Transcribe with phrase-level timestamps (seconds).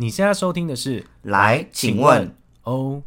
[0.00, 3.02] 你现在收听的是《来，请问 All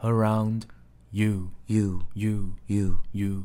[0.00, 0.62] Around
[1.10, 3.42] You you You you，You。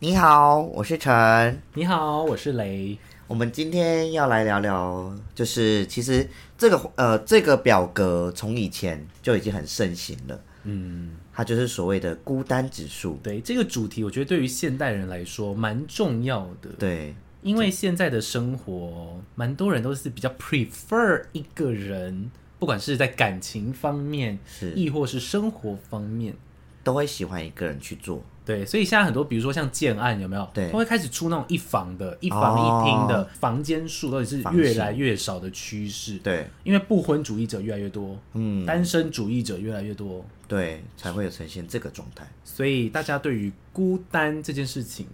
[0.00, 1.62] 你好，我是陈。
[1.74, 2.98] 你好，我是雷。
[3.28, 13.16] 我们今天要来聊聊，就是其实这个呃这个表格从以前就已经很盛行了，嗯，它就是所谓的孤单指数。
[13.22, 26.34] 对这个主题，我觉得对于现代人来说蛮重要的。，对，因为现在的生活，蛮多人都是比较 prefer 一个人，不管是在感情方面，是亦或是生活方面。
[26.82, 28.24] 都会喜欢一个人去做。
[28.42, 30.48] 对，所以现在很多，比如说像建案有没有？
[30.54, 36.16] 对都会开始出那种一房的、一房一厅的、哦房间数，到底是越来越少的趋势。
[36.20, 42.26] 对，因为不婚主义者越来越多，嗯，单身主义者越来越多，对，才会有呈现这个状态。
[42.42, 45.06] 所以大家对于孤单这件事情，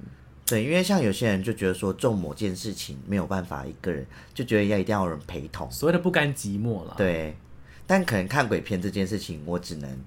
[0.47, 5.69] 对，因为像有些人就觉得说做某件事情没有办法一个人，就觉得要一定要有人陪同。
[5.73, 7.35] 所谓的不甘寂寞了。，对，
[7.85, 9.99] 但可能看鬼片这件事情，我只能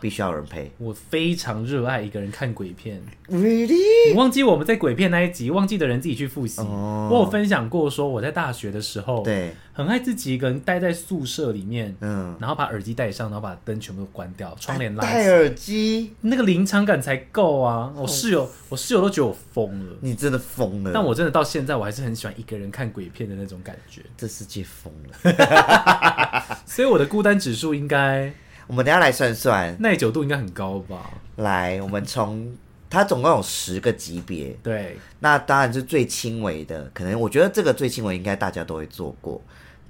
[0.00, 0.70] 必须要有人陪。
[0.78, 3.02] 我非常热爱一个人看鬼片。
[3.28, 4.10] Really？
[4.10, 6.60] 你忘记我们在鬼片那一集，忘记的人自己去复习。
[6.60, 17.92] 哦我有分享过，说我在大学的时候，，对，很爱自己一个人待在宿舍里面，嗯，然后把耳机戴上，然后把灯全部都关掉，窗帘拉起戴耳机，那个临场感才够啊！
[17.96, 19.96] 我室友，我室友都觉得我疯了。
[20.00, 20.90] 你真的疯了。
[20.92, 24.02] 但我真的到现在，我还是很喜欢一个人看鬼片的那种感觉。
[24.16, 26.56] 这世界疯了。
[26.66, 28.32] 所以我的孤单指数应该
[28.66, 31.10] 我们等下来算算，耐久度应该很高吧？
[31.36, 32.54] 来，我们从
[32.90, 39.40] 它总共有十个级别，对，那当然是最轻微的，可能我觉得这个最轻微应该大家都会做过。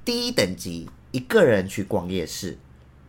[0.05, 2.57] 第一等级，一个人去逛夜市，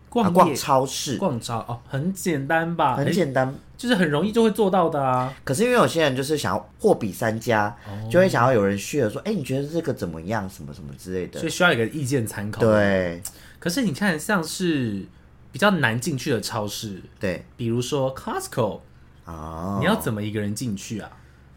[0.10, 2.96] 逛逛超市，逛超哦，很简单吧？
[2.96, 3.54] 很诶简单。
[3.78, 5.32] 就是很容易就会做到的啊。
[5.44, 10.50] 可是因为有些人就是想要货比三家，哦就会想要有人 share 说，哎、你觉得这个怎么样？
[10.50, 11.52] 什么什么之类的所以。
[11.52, 13.22] 需要一个意见参考。，对
[13.60, 15.06] 可是你看，像是
[15.58, 18.82] 比较难进去的超市，对比如说 Costco，、
[19.26, 21.10] 哦，你要怎么一个人进去啊？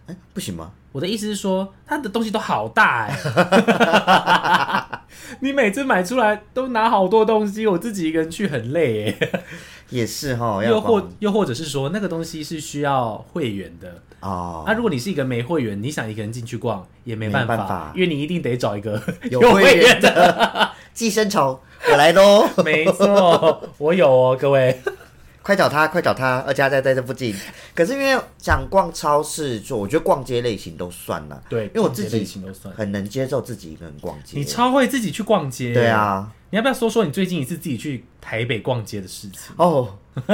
[0.06, 0.72] 哎、不行吗？
[0.92, 5.00] 我的意思是说，他的东西都好大哎、
[5.40, 9.42] 你每次买出来都拿好多东西，我自己一个人去很累哎、
[9.90, 14.00] 也是哈， 要又或又或者是说，那个东西是需要会员的。
[14.20, 18.98] 哦，啊，如果你是一个没会员，你想一个人进去逛也没办法，因为你一定得找一个
[19.30, 20.69] 有会 会员的。
[21.00, 21.58] 的寄生虫，
[21.90, 22.46] 我来喽！
[22.62, 24.78] 没错，我有哦，各位。
[25.42, 27.34] 快找他，快找他，而且他在在这附近。
[27.74, 32.28] 可是因为想逛超市，就我觉得逛街类型都算了，对，因为我自己。
[32.76, 34.38] 很能接受自己一个人逛街。
[34.38, 35.86] 你超会自己去逛街，对。
[35.88, 39.54] 啊，你要不要说说你最近一次自己去台北逛街的事情？
[39.56, 39.96] 哦，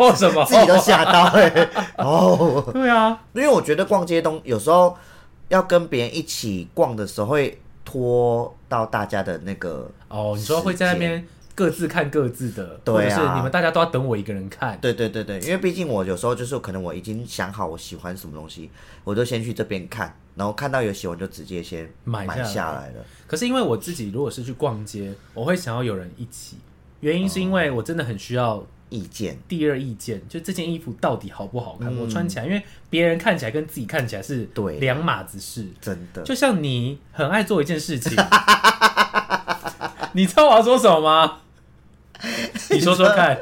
[0.00, 0.44] 哦，什么？
[0.44, 4.96] 自己都吓到哎、哦，对啊，因为我觉得逛街东有时候
[5.48, 7.61] 要跟别人一起逛的时候，会
[7.92, 11.22] 拖到大家的那个哦，你说会在那边
[11.54, 12.96] 各自看各自的，对啊。
[12.96, 14.78] 或者是你们大家都要等我一个人看。
[14.80, 15.22] 对对对。
[15.22, 18.70] 对，因为毕竟我有时候就是可能我已经想好我喜欢什么东西，
[19.04, 23.04] 我就先去这边看，然后看到有喜欢就直接先买下来了。
[23.26, 26.56] 可是因为我自己如果是去逛街，我会想要有人一起，
[27.00, 35.66] 原因是因为我真的很需要意见第二意见，就这件衣服到底好不好看，嗯我穿起来，因为别人看起来跟自己看起来是对两码子事。
[35.80, 38.12] 真的就像你很爱做一件事情，
[40.12, 41.38] 你知道我要说什么吗？
[42.70, 43.38] 你说说看。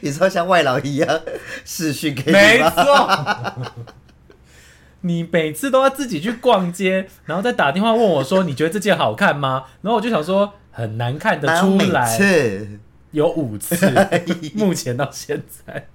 [0.00, 1.20] 你说像外劳一样
[1.64, 2.70] 视讯给没你没？
[2.70, 3.52] 错。
[5.02, 12.80] 你每次都要自己去逛街，然后再打电话问我说：“你觉得这件好看吗？”然后我就想说很难看得出来，次
[13.12, 13.76] 有五次，
[14.54, 15.88] 目前到现在。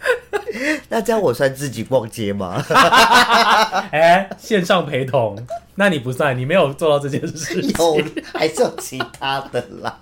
[0.88, 2.64] 那这样我算自己逛街吗？
[3.92, 5.36] 哎、线上陪同，
[5.74, 7.70] 那你不算，你没有做到这件事情。
[7.78, 10.00] 有还是有其他的啦？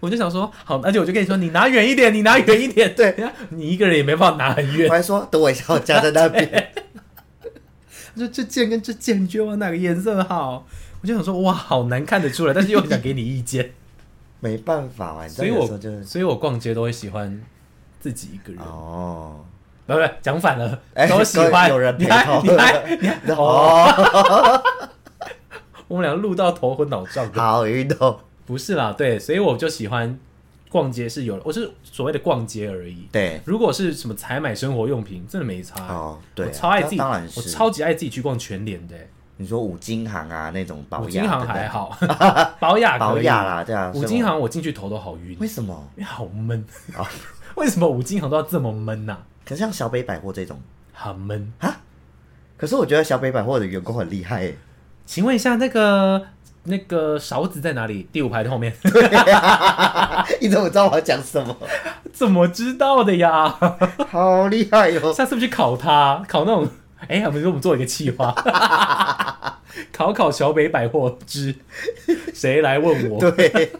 [0.00, 2.94] 我就想说，好，而且我就跟你说，你拿远一点，你拿远一点。
[2.94, 3.14] 对，
[3.50, 4.88] 你一个人也没办法拿很远。
[4.88, 6.72] 我还说等我一下，我夹在那边。
[8.14, 10.66] 他说这件跟这件，你觉得我哪个颜色好？
[11.02, 13.72] 我就想说，哇，好难看得出来，但是又很想给你意见。
[14.42, 15.66] 没办法啊，所以我
[16.02, 17.40] 所以我逛街都会喜欢
[18.00, 18.60] 自己一个人。
[18.62, 19.36] 哦
[19.86, 24.62] 不不，讲反了，哎都喜欢有人陪你还同你还你还 哦，哦，
[25.88, 27.30] 我们俩录到头昏脑胀。
[27.32, 30.18] 好运动，不是啦，对，所以我就喜欢
[30.70, 33.08] 逛街是有，我是所谓的逛街而已。
[33.12, 35.84] 对如果是什么采买生活用品，真的没差。
[35.88, 37.00] 哦，对超爱自己。
[37.00, 38.96] 我超级爱自己去逛全联的。
[39.42, 41.98] 你说五金行啊那种保五养，金行还好，
[42.60, 43.90] 保雅可以保养啦，对啊。
[43.94, 45.88] 五金行我进去头都好晕，为什么？
[45.96, 46.64] 因为好闷。
[46.96, 47.04] 哦
[47.56, 50.58] 为什么五金行都要这么闷呐、可是像小北百货这种，
[50.94, 51.76] 很闷啊。
[52.56, 54.56] 可是我觉得小北百货的员工很厉害耶。
[55.04, 56.24] 请问一下，那个
[56.62, 58.08] 那个勺子在哪里？
[58.12, 58.72] 第五排的后面。
[60.40, 61.54] 你怎么知道我要讲什么？
[62.12, 63.58] 怎么知道的呀？
[64.08, 65.12] 好厉害哟！
[65.12, 66.68] 下次不去考他，考那种，
[67.08, 68.32] 哎、我们给我们做一个计划，
[69.92, 71.54] 考考小北百货之
[72.32, 73.30] 谁来问我？
[73.30, 73.72] 对，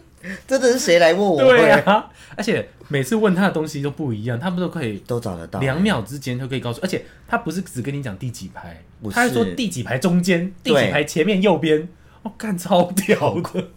[0.47, 1.37] 真的是谁来问我？
[1.37, 5.59] 对啊，而且每次问他的东西都不一样，他们都可以都找得到。
[5.59, 11.87] 两秒之间就可以告诉，而且他不是只跟你讲第几排他是说第几排中间，第对几排前面右边，
[12.23, 13.67] 我，干超屌的，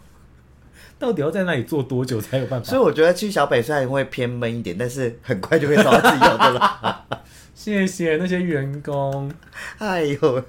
[0.98, 2.68] 到底要在那里坐多久才有办法？
[2.68, 7.06] 所以我觉得去小北虽然会偏闷一点，但是很快就会找到自己要的了。
[7.56, 9.32] 谢谢那些员工。
[9.78, 10.44] 哎呦，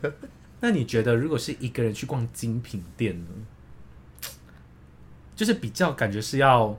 [0.59, 3.30] 那你觉得，如果是一个人去逛精品店呢？
[5.33, 6.77] 就是比较感觉是要，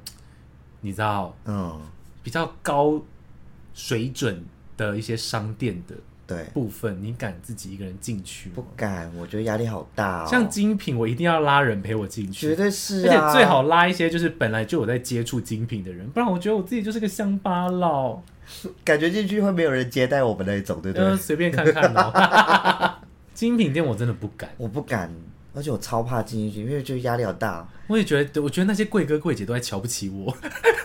[0.83, 1.81] 你知道，嗯，
[2.23, 3.03] 比较高
[3.73, 4.45] 水准
[4.77, 5.97] 的一些商店的
[6.29, 8.63] 对，部分，你敢自己一个人进去不？
[8.77, 10.27] 敢，我觉得压力好大哦。
[10.29, 18.23] 像精品，我一定要拉人陪我进去，绝对是而啊，且最好拉一些就是本来就有在接触精品的人，不然我觉得我自己就是个乡巴佬，
[18.85, 21.07] 感觉进去会没有人接待我们那一种，对不对？
[21.07, 22.95] 呃，随便看看哦。
[23.33, 25.11] 精品店我真的不敢，我不敢，
[25.55, 27.67] 而且我超怕进进去，因为觉得压力好大。
[27.87, 30.37] 我也觉得，我觉得那些贵哥贵姐都在瞧不起我，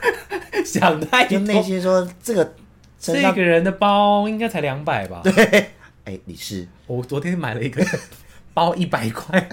[0.63, 1.63] 想太就内多。
[1.63, 2.53] 心说这个
[3.03, 5.21] 身上这个人的包应该才两百吧？
[5.23, 5.33] 对
[6.05, 7.85] 哎，你是我昨天买了一个
[8.53, 9.49] 包一百块，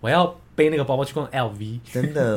[0.00, 1.80] 我要背那个包包去逛 LV。
[1.92, 2.36] 真的，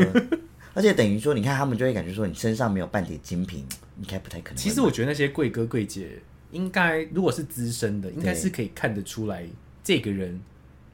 [0.73, 3.65] 而且等于说，你看他们就会感觉说你身上没有半点精品，
[3.99, 4.61] 应该不太可能会买。
[4.61, 6.19] 其实我觉得那些贵哥贵姐
[6.51, 9.43] 应该，如果是资深的，应该是可以看得出来
[9.83, 10.39] 这个人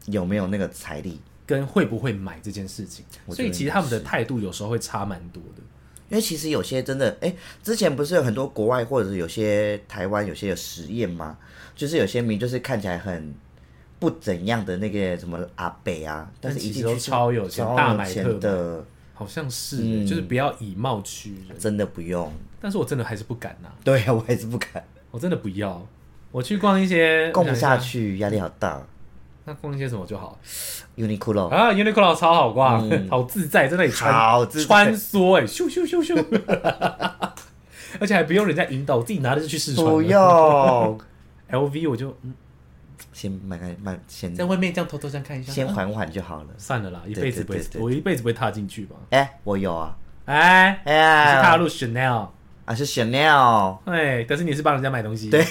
[0.05, 1.19] 有没有那个财力？
[1.45, 3.03] 跟会不会买这件事情。
[3.25, 5.63] 我觉得所以其实他们的态度有时候会差蛮多的。
[6.09, 7.33] 因为其实有些真的，哎、
[7.63, 11.37] 之前不是有很多国外或者是有些台湾有些有实验吗？
[11.75, 13.33] 就是有些名就是看起来很
[13.99, 18.83] 不怎样的那个什么阿北啊，但是但其实超有钱超大买特的，
[19.13, 21.57] 好像是、嗯就是不要以貌取人。
[21.57, 22.31] 真的不用。
[22.59, 25.87] 但是我真的还是不敢呐、对啊，我还是不敢，我真的不要。
[26.31, 28.85] 我去逛一些逛不下去，压力好大。
[29.49, 30.37] 那逛一些什么就好。
[30.95, 34.13] Uniqlo，、啊？Uniqlo 超好逛， 好自在，在那里穿
[34.67, 36.23] 穿梭，哎，咻咻咻咻，
[37.99, 39.85] 而且还不用人家引导，自己拿着就去试穿。
[39.87, 40.19] 不用，
[41.49, 42.33] LV 我就嗯，
[43.11, 46.47] 先买开买，先在外面这样偷偷这样看一下，啊先缓缓就好了。
[46.59, 48.95] 算了啦，一对辈子不会我一辈子不会踏进去吧？
[49.09, 52.27] 哎、我有啊，哎，哎踏入 Chanel，
[52.65, 55.43] 啊是 Chanel，哎，但是你是帮人家买东西，对，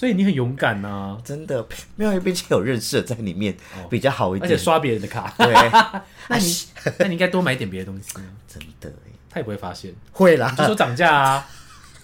[0.00, 1.62] 所以你很勇敢呐，真的
[1.94, 3.84] 没有，并且有认识的在里面，哦。
[3.90, 4.50] 比较好一点。
[4.50, 5.52] 而且刷别人的卡，对，
[6.30, 6.56] 那你
[6.98, 8.14] 那你应该多买点别的东西，
[8.48, 9.94] 真的哎他也不会发现。
[10.12, 10.48] 会啦。
[10.52, 11.46] 你，就说涨价啊，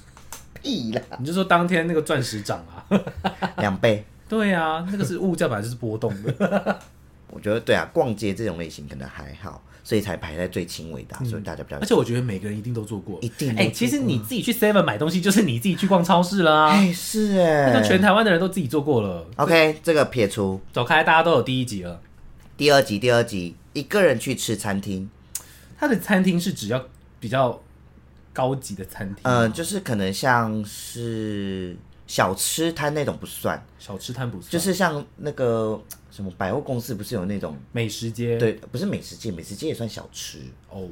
[0.63, 2.85] 屁啦，你就说当天那个钻石涨啊，
[3.57, 4.05] 两倍。
[4.29, 6.79] 对啊，那个是物价本来就是波动的。
[7.29, 13.73] 我觉得对啊，逛街这种类型可能还好，所以才排在最轻微的啊、所以大家比较而且我觉得每个人一定都做过，哎、一定都做过。
[13.73, 17.73] 其实你自己去 Seven 买东西，就是你自己去逛超市啦、哎是那哎。
[17.75, 19.25] 那全台湾的人都自己做过了。
[19.37, 20.61] OK，这个撇除。
[20.73, 22.01] 走开，大家都有第一集了。
[22.57, 25.09] 第二集，第二集一个人去吃餐厅，
[25.79, 26.85] 他的餐厅是只要
[27.21, 27.63] 比较
[28.33, 31.77] 高级的餐厅，呃，就是可能像是
[32.09, 35.81] 小吃摊那种不算，小吃摊不算，就是像那个
[36.17, 38.39] 什么百货公司不是有那种美食街。
[38.39, 40.39] 对，不是美食街，美食街也算小吃，
[40.71, 40.89] 哦，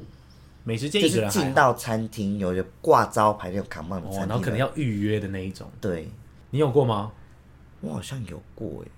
[0.65, 5.67] 美食街就是进到餐厅有一个挂招牌那种扛棒的哦，餐厅的，然后可能要预约的那一种。
[5.81, 6.07] 对，
[6.51, 7.11] 你有过吗？
[7.81, 8.89] 我好像有过哎，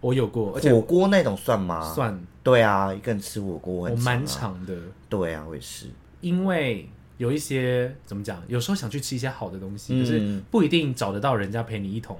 [0.00, 1.92] 我有过，而且火锅那种算吗？
[1.92, 4.76] 算对啊，一个人吃火锅很我蛮长的，
[5.08, 5.86] 对啊，我也是。
[6.20, 12.16] 因为有一些怎么讲，有时候想去吃一些好的东西，嗯可是不一定找得到人家陪你一同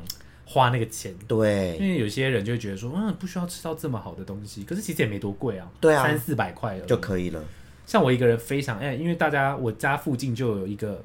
[0.53, 1.15] 花那个钱。
[1.27, 7.43] 对因对，为有些人就会觉得说，嗯，不需要吃到这么好的东西，可是其实也没多贵啊，对啊三四百块就可以了。
[7.87, 11.03] 像我一个人非常哎、因为大家我家附近就有一个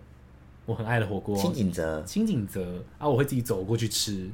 [0.66, 4.30] 我很爱的火锅，清景泽清景泽啊，我会自己走过去吃，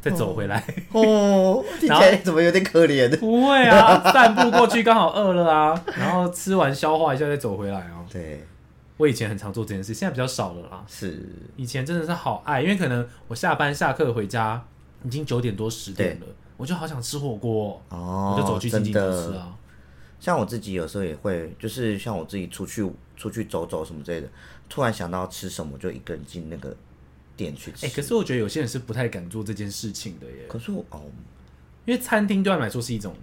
[0.00, 0.62] 再走回来。
[0.92, 3.14] 哦， 听起来怎么有点可怜？
[3.18, 8.04] 不会啊，散步过去刚好饿了啊，然后吃完消化一下再走回来啊。
[8.10, 8.44] 对，
[9.00, 10.84] 我以前很常做这件事，现在比较少了啦。
[10.86, 11.26] 是，
[11.56, 14.62] 以前真的是好爱，因为可能我下班下课回家
[15.02, 16.26] 已经九点多十点了，
[16.58, 19.56] 我就好想吃火锅、哦，我就走去真清景泽的吃啊。
[20.20, 24.28] 像我自己有时候也会，就是像我自己出去出去走走什么之类的，
[24.68, 26.76] 突然想到吃什么，就一个人进那个
[27.34, 27.86] 店去吃。
[27.86, 31.00] 哎、可是我觉得有些人是不太敢做这件事情的耶，可是我哦，
[31.86, 33.14] 因为餐厅对他们来说是一种，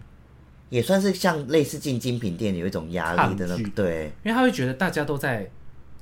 [0.69, 5.48] 也算是像类似进精品店有一种压力的那对，因为他会觉得大家都在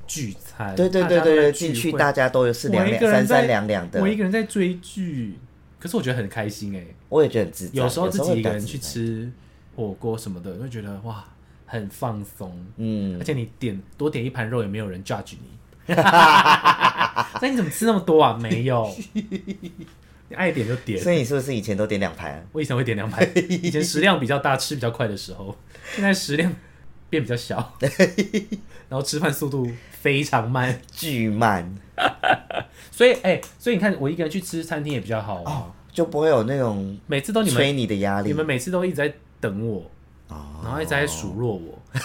[0.08, 5.38] 聚餐，对对对对对，进去大家都是两两三三两两的我，一个人在追剧，
[5.80, 7.72] 可是我觉得很开心哎、我也觉得很自在。
[7.74, 9.32] 有时候自己一个人去吃
[9.76, 11.24] 火锅什么的，会觉得哇
[11.66, 15.50] 很放松，嗯而，且你点多点一盘肉也没有人 judge 你。
[15.96, 18.38] 那你怎么吃那么多啊？
[18.42, 21.00] 没有，你爱点就点。
[21.00, 22.44] 所以你是不是以前都点两盘？
[22.52, 25.56] 我以前会点两盘，以前食量比较大，吃比较快的时候，
[25.94, 26.52] 现在食量
[27.16, 27.74] 变比较小，
[28.90, 29.68] 然后吃饭速度
[30.02, 30.80] 非常慢。
[30.92, 31.76] 巨慢
[32.92, 38.28] 所以，哎、所以你看，我一个人去吃餐厅也比较好啊，就不会有那种每次都你催你的压力。
[38.28, 39.90] 你们每次都一直在等我，
[40.28, 41.80] 哦然后一直在数落我，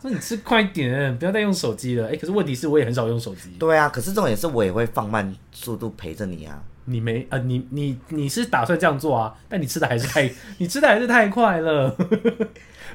[0.00, 2.08] 说你吃快点，不要再用手机了。
[2.08, 3.50] 哎、可是问题是我也很少用手机。
[3.58, 6.62] 对啊，可是这种也是我也会放慢速度陪着你啊。
[6.88, 9.34] 你没呃，你你你是打算这样做啊？
[9.48, 11.96] 但你吃的还是太，你吃的还是太快了。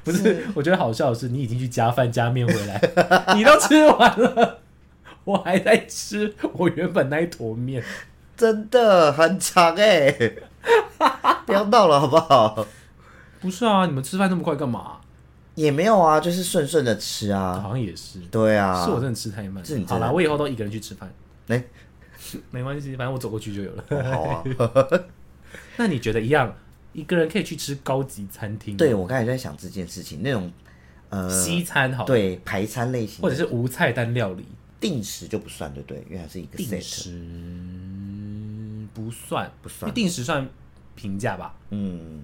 [0.03, 2.81] 不是，我觉得好笑的是，你已经去加饭加面回来，
[3.35, 4.59] 你都吃完了，
[5.23, 7.83] 我还在吃我原本那一坨面。
[8.35, 10.11] 真的很长哎、
[11.45, 12.65] 不要闹了好不好？
[13.39, 14.97] 不是啊，你们吃饭那么快干嘛？
[15.53, 17.71] 也没有啊，就是顺顺的吃啊好啊。
[17.73, 19.85] 像也是，对啊，是我真的吃太慢是你。
[19.85, 21.13] 真好啦，我以后都一个人去吃饭，
[21.49, 21.63] 哎、
[22.49, 23.83] 没关系，反正我走过去就有了。
[24.11, 24.43] 好啊。
[25.77, 26.55] 那你觉得一样，
[26.93, 28.77] 一个人可以去吃高级餐厅吗？
[28.77, 30.51] 对我刚才在想这件事情，那种
[31.09, 34.45] 呃，西餐好，，对排餐类型，或者是无菜单料理。
[34.79, 36.03] 定时就不算，对不对？
[36.09, 36.81] 因为它是一个定。
[36.81, 37.11] 时
[38.95, 40.49] 不算，不算因为定时算
[40.95, 41.55] 平价吧。
[41.69, 42.23] 嗯，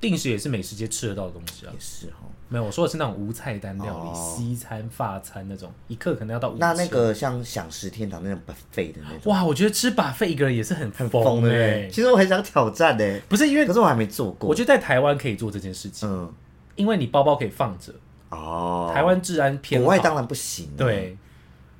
[0.00, 1.78] 定时也是美食街吃得到的东西啊也。
[1.78, 2.26] 是哈。
[2.52, 11.90] 没有，我说的是那种无菜单料理，哦西餐、法餐那种，一克可能要到五那那个像享食天堂那种 buffet 的那种，哇，我觉得吃把费一个人也是很很疯疯对不哎、对？
[11.92, 14.48] 其实我很想挑战的，不是因为可是我还没做过。
[14.50, 16.32] 我觉得在台湾可以做这件事情，嗯，
[16.74, 17.94] 因为你包包可以放着，
[18.30, 21.16] 哦，台湾治安偏好国外当然不行。，啊对，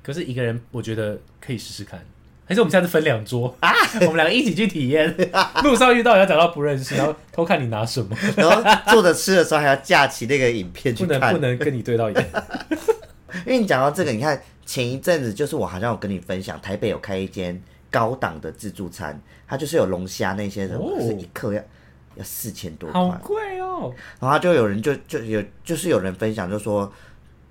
[0.01, 1.99] 可是一个人我觉得可以试试看。
[2.45, 3.71] 还是我们下次分两桌啊，
[4.01, 5.15] 我们两个一起去体验。
[5.63, 11.37] 路上遇到要找到不认识，然后偷看你拿什么，然后坐着吃的时候还要架起那个影片去看不能不。
[11.39, 12.31] 能跟你对到眼。
[13.45, 19.17] 因为你讲到这个，你看前一阵子就是我好像有跟你分享，台北有开一间高档的自助餐，
[19.47, 21.61] 它就是有龙虾那些的，哦是一克要
[22.15, 23.93] 要四千多好，贵哦！
[24.19, 26.91] 然后就有人就就有就是有人分享就说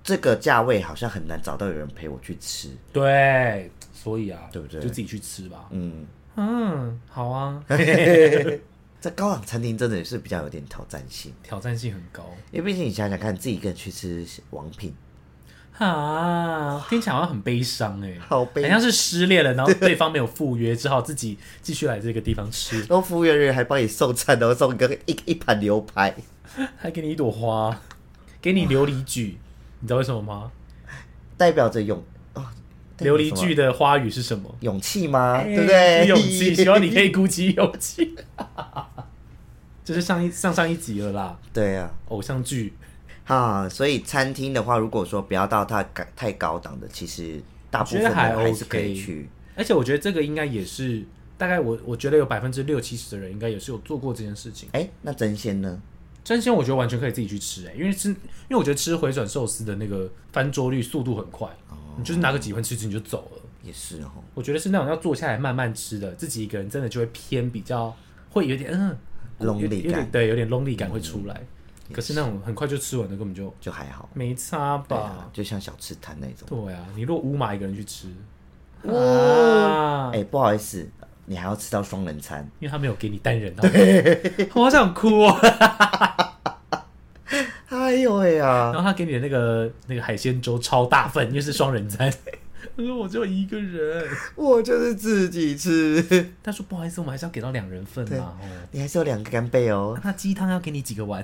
[0.03, 4.81] 这个价位好像很难找到有人陪我去吃，对，所以啊，对不对？
[4.81, 5.67] 就自己去吃吧。
[5.69, 7.63] 嗯，嗯，好啊，
[8.99, 12.23] 在高档餐厅真的也是比较有点挑战性，挑战性很高。
[12.51, 14.91] 因为毕竟你想想看，自己一个人去吃王品，
[15.77, 18.63] 啊，听起来好像很悲伤哎，好悲。
[18.63, 26.15] 好像是失恋了，然后对方没有赴约，只好自己继续来这个地方吃，然后服务员还帮你送餐，然后送一个一一盘牛排，
[26.77, 27.79] 还给你一朵花，
[28.41, 29.37] 给你琉璃菊，
[29.79, 30.51] 你知道为什么吗？
[31.37, 32.01] 代表着勇哦，代表
[33.01, 34.53] 琉璃剧的花语是什么？
[34.61, 35.37] 勇气吗？
[35.37, 36.07] 哎对不对？
[36.07, 38.15] 勇气， 希望你可以鼓起勇气。
[39.83, 42.73] 这是上一上上一集了啦，对啊，偶像剧
[43.25, 49.29] 啊，所以餐厅的话，如果说不要到太高太高档的，其实大部分还还是可以 OK 去。
[49.55, 51.03] 而且我觉得这个应该也是
[51.37, 54.69] 大概我我觉得有百分之六七十的人应该也是有做过这件事情。
[54.73, 55.81] 哎，那真鲜呢？
[56.23, 58.15] 真鲜我觉得完全可以自己去吃哎、因为吃因
[58.49, 61.49] 为我觉得吃回转寿司的那个翻桌率速度很快，
[61.97, 63.41] 你就是拿个几份吃吃你就走了。
[63.63, 67.95] 也是哦，我觉得是那种要坐下来慢慢吃的，自己一个人真的就会偏比较
[68.29, 68.97] 会有点嗯
[69.39, 71.41] Lonely 感对，有点 lonely 感会出来。
[71.91, 74.09] 可是那种很快就吃完的根本就就还好。
[74.13, 76.47] 没差吧？，就像小吃摊那种。
[76.47, 78.07] 对啊，你如果五马一个人去吃，
[78.83, 80.89] 哇，啊，哎，不好意思，
[81.31, 82.45] 你还要吃到双人餐。
[82.59, 83.63] 因为他没有给你单人套，
[84.53, 85.39] 我好想哭哦。
[87.69, 88.75] 哎呦喂呀然！
[88.75, 92.11] 后他给你的那个那个海鲜粥超大份，因为是双人餐。
[92.75, 98.37] 他 说我只有一个人，我就是自己吃，他说不好意思，我们还是要给到两人份嘛。
[98.41, 99.97] 哦，你还是有两个干贝哦。
[100.03, 101.23] 那鸡汤要给你几个碗？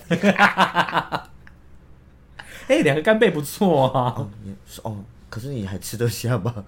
[2.68, 4.28] 哎、两个干贝不错啊，
[4.84, 6.66] 哦，可是你还吃得下吗？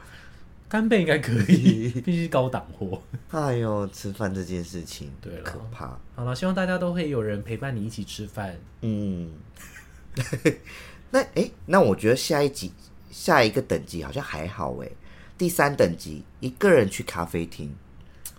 [0.69, 3.01] 干贝应该可以， 毕竟是高档货。
[3.31, 5.99] 哎呦，吃饭这件事情，对了可怕。
[6.15, 8.55] 好了，希望大家都会有人陪伴你一起吃饭。
[8.81, 9.31] 嗯，
[11.09, 12.71] 那诶，那我觉得下一集
[13.09, 14.89] 下一个等级好像还好哎。
[15.37, 17.73] 第三等级一个人去咖啡厅，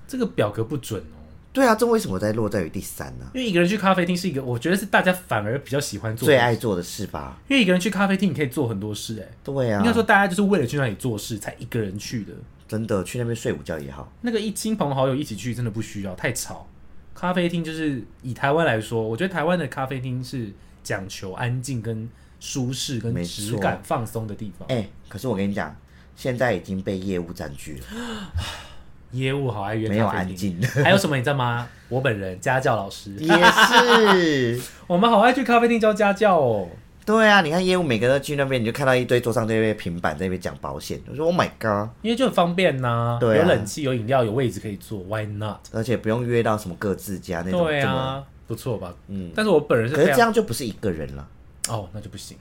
[0.06, 1.19] 这个表格不准哦，
[1.52, 3.28] 对啊，这为什么在落在于第三呢？
[3.34, 7.40] 因为一个人去咖啡厅是一个，我觉得是大家反而比较喜欢做的最爱做的事吧？
[7.48, 12.32] 因为一个人去咖啡厅，你可以做很多事、哎、对啊，应该说大家就是为了去那里做事才一个人去的。
[12.68, 16.68] 真的去那边睡午觉也好，那个一亲朋好友一起去，真的不需要太吵。
[17.12, 20.52] 咖啡厅就是以台湾来说，我觉得台湾的咖啡厅是
[20.84, 24.68] 讲求安静、跟舒适、跟没质错感放松的地方。
[24.68, 25.76] 哎、可是我跟你讲，
[26.14, 27.86] 现在已经被业务占据了。
[29.12, 30.06] 业务好爱约没有。
[30.06, 31.66] 安静， 还有什么你知道吗？
[31.88, 34.60] 我本人家教老师， 也是。
[34.86, 36.68] 我们好爱去咖啡厅教家教哦。
[37.04, 41.00] 对啊，你看业务每个都去那边，你就看到一堆桌上这边平板在那边讲保险。
[41.10, 45.56] 我说 Oh my god，因为就很方便呐、对啊有冷气、有饮料、有位置可以坐，Why not？
[45.72, 47.60] 而且不用约到什么各自家那种。
[47.60, 48.94] 这么，对啊，不错吧？
[49.08, 49.32] 嗯。
[49.34, 51.26] 但是我本人是可是这常样就不是一个人了，
[51.68, 52.36] 哦，那就不行，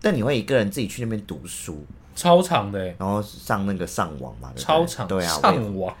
[0.00, 1.84] 但你会一个人自己去那边读书，
[2.18, 4.64] 超长的欸，然后上那个上网嘛，对不对？
[4.64, 5.96] 超长，对啊，我也上网，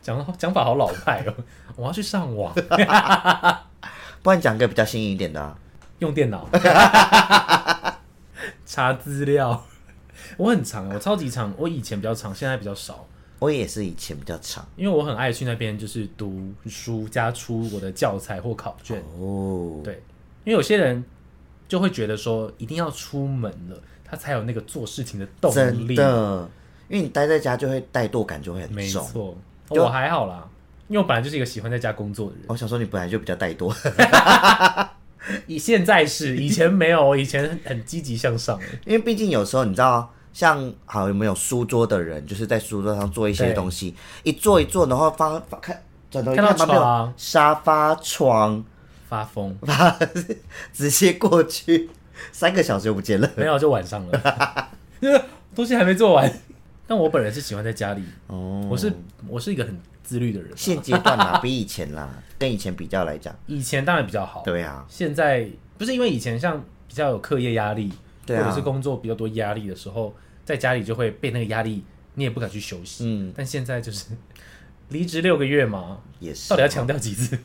[0.00, 1.34] 讲讲法好老派哦，
[1.76, 2.54] 我要去上网，
[4.22, 5.54] 不然讲个比较新颖一点的、啊，
[5.98, 6.48] 用电脑。
[8.64, 9.62] 查资料。
[10.38, 13.06] 我很长，我超级长，我以前比较长，现在比较少，
[13.38, 14.66] 我也是以前比较长。
[14.76, 19.02] 因为我很爱去那边就是读书加出我的教材或考卷。
[19.18, 19.80] 哦。
[19.84, 20.02] 对，
[20.44, 21.04] 因为有些人
[21.66, 23.78] 就会觉得说，一定要出门了，
[24.10, 25.94] 他才有那个做事情的动真力。
[25.94, 26.48] 的，
[26.88, 28.74] 因为你待在家就会怠惰感就会很重。
[28.74, 29.36] 没错，
[29.68, 30.48] 我还好啦，
[30.88, 32.44] 因为我本来就是一个喜欢在家工作的人。
[32.48, 33.74] 我想说你本来就比较怠惰，
[35.46, 38.58] 以现在是，以前没有，我以前很很积极向上。
[38.86, 47.14] 因为毕竟有时候你知道，像好有没有书桌的人，就是在书桌上做一些对东西，一坐一坐，然后发发看转头一看到看旁边有床。
[47.18, 48.64] 沙发、床，
[49.08, 49.54] 发疯，
[50.72, 51.90] 直接过去，
[52.32, 53.30] 三个小时就不见了。
[53.36, 54.68] 没有就晚上了，
[55.54, 56.32] 东西还没做完。
[56.86, 58.90] 但我本人是喜欢在家里，哦，我是
[59.26, 60.54] 我是一个很自律的人啊。
[60.56, 62.08] 现阶段啦，比以前啦，
[62.38, 65.46] 跟以前比较来讲，以前当然比较好，对啊，现在
[65.76, 67.92] 不是因为以前像比较有课业压力，
[68.24, 70.14] 对啊或者是工作比较多压力的时候，
[70.46, 71.84] 在家里就会被那个压力，
[72.14, 73.04] 你也不敢去休息。
[73.06, 74.06] 嗯，但现在就是
[74.88, 76.48] 离职六个月嘛，也是。
[76.48, 77.38] 到底要强调几次？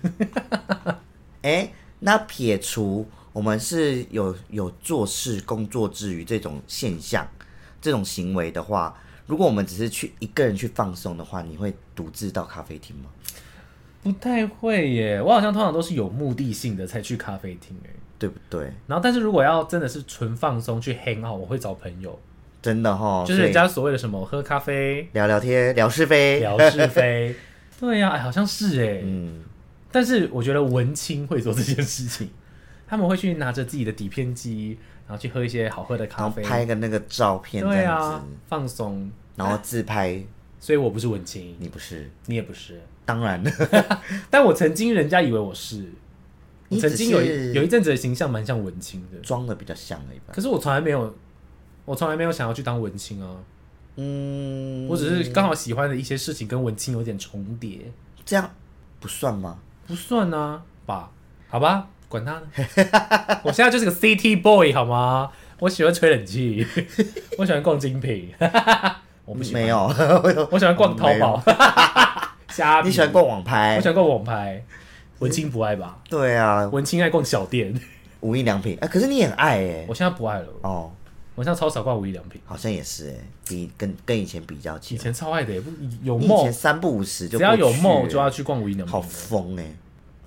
[1.41, 7.27] 哎、那撇除我们是有有做事工作之余这种现象、
[7.81, 8.97] 这种行为的话，
[9.27, 13.09] 如果我们只是去一个人去放松的话，你会独自到咖啡厅吗？
[14.01, 17.89] 不太会耶，我好像通常都是有目的性的才去咖啡厅哎。
[18.19, 18.71] 对不对？
[18.87, 22.17] 然后，但是如果要真的是纯放松去 hang out，我会找朋友，
[22.61, 27.35] 真的哈，就是人家所谓的什么喝咖啡、聊聊天、聊是非，聊是非。
[27.77, 29.01] 对呀、哎，好像是哎。
[29.03, 29.41] 嗯，
[29.91, 32.29] 但是我觉得文青会做这件事情，
[32.93, 34.77] 他们会去拿着自己的底片机，
[35.07, 39.11] 然后去喝一些好喝的然后咖啡，拍个那个照片这对样子，啊，放松。
[39.35, 40.23] 然后自拍。
[40.59, 42.07] 所以我不是文青，你不是？
[42.27, 43.43] 你也不是，当然，
[44.29, 45.77] 但我曾经人家以为我是，
[46.69, 47.19] 我你只曾经有
[47.53, 50.25] 有一阵子的形象蛮像文青的，装的比较像而已吧。
[50.31, 51.15] 可是我从来没有，
[51.85, 53.37] 我从来没有想要去当文青啊，
[53.95, 57.91] 嗯，我只是刚好喜欢的一些事情跟文青有点重叠，
[58.23, 58.53] 这样
[58.99, 59.57] 不算吗？
[59.87, 61.11] 不算啊吧？
[61.49, 62.41] 好吧，管他呢，
[63.41, 65.31] 我现在就是个 city boy 好吗？
[65.57, 66.63] 我喜欢吹冷气，
[67.39, 68.31] 我喜欢逛精品，
[69.25, 69.63] 我不喜欢。
[69.63, 69.77] 没，有，
[70.51, 71.41] 我喜欢逛淘宝，
[72.83, 73.77] 你喜欢逛网拍。
[73.77, 73.87] 我喜？
[73.87, 74.63] 欢逛网拍，
[75.17, 75.97] 文青不爱吧？
[76.07, 77.73] 对啊，文青爱逛小店，
[78.19, 80.91] 无印良品，哎、可是你也很爱哎、我现在不爱了，哦，
[81.33, 83.15] 我现在超少逛无印良品，好像也是哎、
[83.47, 85.53] 比跟跟以前比较起来，以前超爱的，
[86.03, 89.65] 有梦前，三不五十就只要有梦就要去逛无印良品好品，疯哎、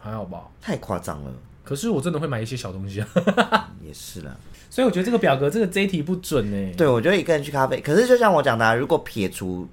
[0.01, 0.41] 还好吧？
[0.61, 1.31] 太夸张了，
[1.67, 4.31] 可是我真的会买一些小东西啊，也是啦。
[4.71, 6.75] 所以我觉得这个表格这个这一题不准呢。
[6.77, 9.67] 对，我觉得一个人去咖啡，可是就像我讲的、啊，如果撇除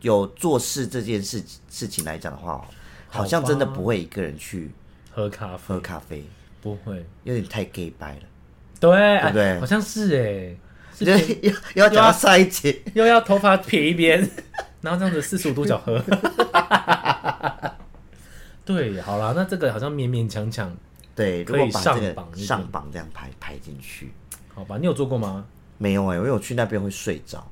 [0.00, 2.66] 有做事这件事事情来讲的话，
[3.08, 4.70] 好像真的不会一个人去
[5.12, 5.62] 喝咖啡。
[5.66, 6.24] 喝咖啡，
[6.62, 8.22] 不会，有点太 gay 白了，
[8.80, 9.44] 对，对不对？
[9.44, 10.56] 哎好像是哎，
[10.96, 14.26] 是 就是偏要要讲到上一节，又要头发撇一边，
[14.80, 16.02] 然后这样子四十五度角喝。
[18.64, 20.76] 对，好啦，那这个好像勉勉强强，
[21.16, 24.12] 对，如果把这个上榜这样排排进去，
[24.54, 24.76] 好吧？
[24.78, 25.44] 你有做过吗？
[25.78, 27.50] 没有哎、因为我去那边会睡着。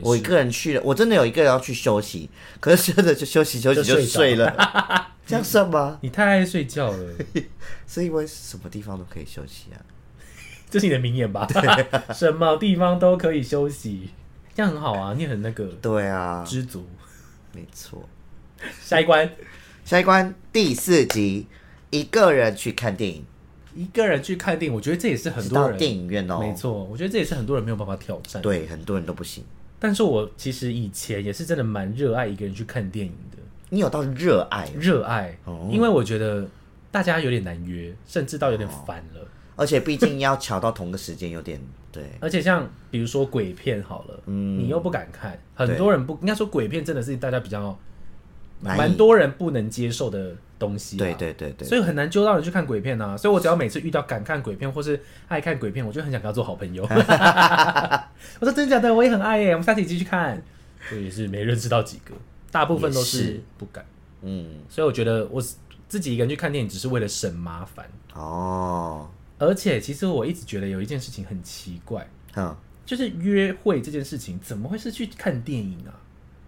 [0.00, 5.98] 我一个人去了，我真的有一个人要去休息，可是真的就休息休息就就睡着睡了， 这样算吗？
[6.02, 7.14] 你太爱睡觉了，
[7.86, 9.78] 是因为什么地方都可以休息啊？
[10.68, 11.46] 这是你的名言吧？
[12.12, 14.10] 什么地方都可以休息，
[14.52, 16.84] 这样很好啊，你很那个对啊，知足。
[17.52, 18.08] 没错。
[18.82, 19.30] 下一关，
[19.84, 21.46] 下一关第四集，
[21.98, 23.24] 一个人去看电影，
[23.74, 26.38] 一个人去看电影，我觉得这也是很多人电影院哦。
[26.40, 29.44] 没错，我觉得这也是很多人没有办法挑战。，对，很多人都不行。
[29.78, 36.48] 但是我其实以前也是真的蛮热爱一个人去看电影的，你有到热爱，热爱，哦因为我觉得
[36.90, 39.28] 大家有点难约，甚至到有点烦了。
[39.54, 42.04] 而且毕竟要瞧到同个时间，有点对。
[42.20, 47.78] 而且像比如说鬼片好了，嗯你又不敢看，很多人不应该说鬼片真的是大家比较
[48.60, 53.16] 难以蛮多人不能接受的东西、啊，对对对对，所以很难揪到人去看鬼片啊。
[53.16, 56.82] 所以我只要每次遇到敢看鬼片或是爱看鬼片，我就很想跟他做好朋友。
[58.40, 60.42] 我说真的假的，我也很爱耶，我们下次一起去看。
[60.88, 62.14] 所以也是没认识到几个，
[62.50, 63.84] 大部分都是是不敢。
[64.22, 65.42] 嗯，所以我觉得我
[65.88, 67.86] 自己一个人去看电影，只是为了省麻烦。
[68.14, 75.92] 哦，而且其实我一直觉得有一件事情很奇怪，嗯，就是约会这件事情怎么会是去看电影啊？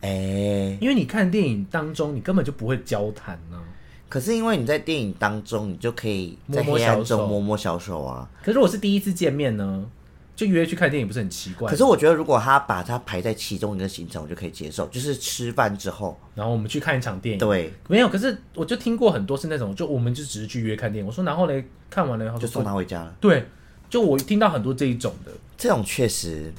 [0.00, 3.60] 哎、因为你看电影当中，你根本就不会交谈呢、
[4.08, 8.28] 可是因为你在电影当中，你就可以在摸摸黑暗小手中摸摸小手啊。
[8.40, 9.84] 可是如果是第一次见面呢，
[10.34, 11.70] 就约去看电影，不是很奇怪？
[11.70, 18.08] 可是我觉得，如果他把它排在其中一个行程，我就可以接受，就是吃饭之后，然后我们去看一场电影，对，没有。
[18.08, 21.06] 可是我就听过很多是那种，就我们就只是去约看电影。
[21.06, 23.14] 我说然后嘞，看完了，然后就送他回家了。
[23.20, 23.44] 对，
[23.90, 26.52] 就我听到很多这一种的，这种确实，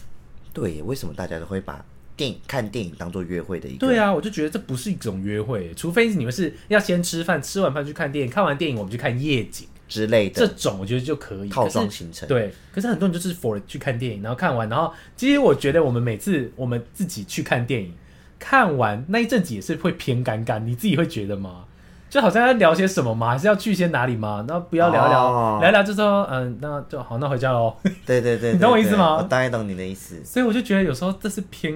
[0.53, 1.83] 对，为什么大家都会把
[2.19, 3.87] 电影看电影当做约会的一个？
[3.87, 11.49] 对，啊，我就觉得这不是一种约会，除非你们是要先吃饭，吃完饭去看电影，看完电影我们去看夜景，之类的这种我觉得就可以。
[11.49, 12.27] 套装行程。
[12.27, 17.93] 对，可是很多人就是 for 去看电影，然后看完，然后其实我觉得我们每次我们自己去看电影，
[18.37, 21.63] 看完那一阵子也是会偏尴尬，你自己会觉得吗？
[22.09, 23.29] 就好像要聊些什么吗？
[23.29, 24.43] 还是要去些哪里吗？
[24.47, 27.75] 那不要聊一聊，哦聊一聊就说嗯，那就好，那回家喽。
[28.05, 30.23] 对对对， 你懂我意思吗我大概懂你的意思。
[30.25, 31.71] 所以我就觉得有时候这是偏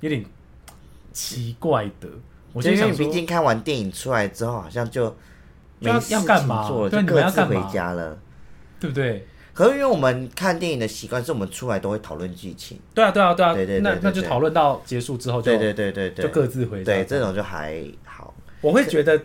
[0.00, 0.24] 有点
[1.12, 2.08] 奇怪的。
[2.52, 5.14] 我就想说就因为毕，竟看完电影出来之后，好像就
[5.78, 8.16] 没要事要干嘛就各自回们要干嘛家了。
[8.80, 9.26] 对不对？
[9.52, 13.54] 可是因为我们看电影的习惯是我们出来都会讨论剧情，对啊，对啊，对啊。
[13.54, 16.92] 对对那那就讨论到结束之后就，对对对对对，就各自回家。
[16.92, 19.18] 对这种就还好，我会觉得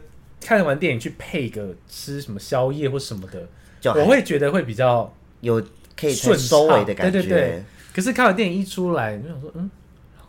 [0.43, 3.47] 看完电影去配个吃什么宵夜或什么的，
[3.79, 5.61] 就我会觉得会比较有
[5.95, 7.11] 可以顺收尾的感觉。
[7.11, 9.69] 对对对可是看完电影一出来，你就想说，嗯，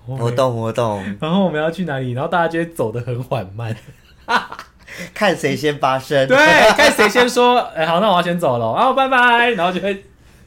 [0.06, 2.12] 然后活动活动， 然后我们要去哪里？
[2.12, 3.74] 然后大家就会走得很缓慢。
[5.14, 6.28] 看谁先发生。
[6.28, 6.36] 对，
[6.76, 10.04] 看谁先说，哎、好，那我要先走了，啊，拜拜，然后就会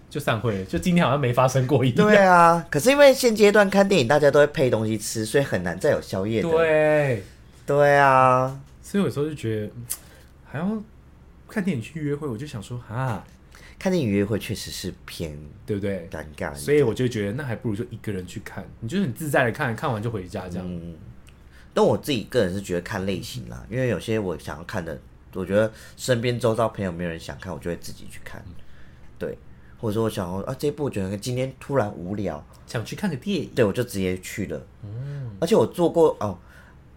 [0.08, 2.08] 就散会了，就今天好像没发生过一样。
[2.08, 6.50] 对啊，可是因为现阶段看电影大家都会配东西吃，所以很难再有宵夜的。
[6.50, 7.24] 对，
[7.66, 8.60] 对啊，
[8.96, 9.86] 所以有时候就觉得嗯
[10.46, 10.82] 还要
[11.50, 13.28] 看电影去约会，我就想说，啊，
[13.78, 16.08] 看电影约会确实是偏对不对？
[16.10, 16.56] 尴尬。
[16.56, 20.66] 所以我就觉得那还不如就一个人去看，你就很自在的看，看完就回家这样。
[20.66, 20.96] 嗯，
[21.74, 24.98] 但我自己个人是觉得看类型啦，因为有些我想要看的，
[25.34, 28.42] 我觉得身边周遭朋友没有人想看，我就会自己去看。
[29.20, 29.38] 对，
[29.78, 34.66] 或者说我想说啊，这部我觉得今天突然无聊，想去看个电影，对我就直接去了。
[34.84, 36.40] 嗯，而且我做过哦，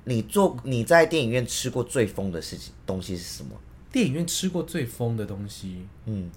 [0.08, 3.50] 你做你在电影院吃过最疯的事情东西是什么？
[3.92, 6.30] 电影院吃过最疯的东西，嗯，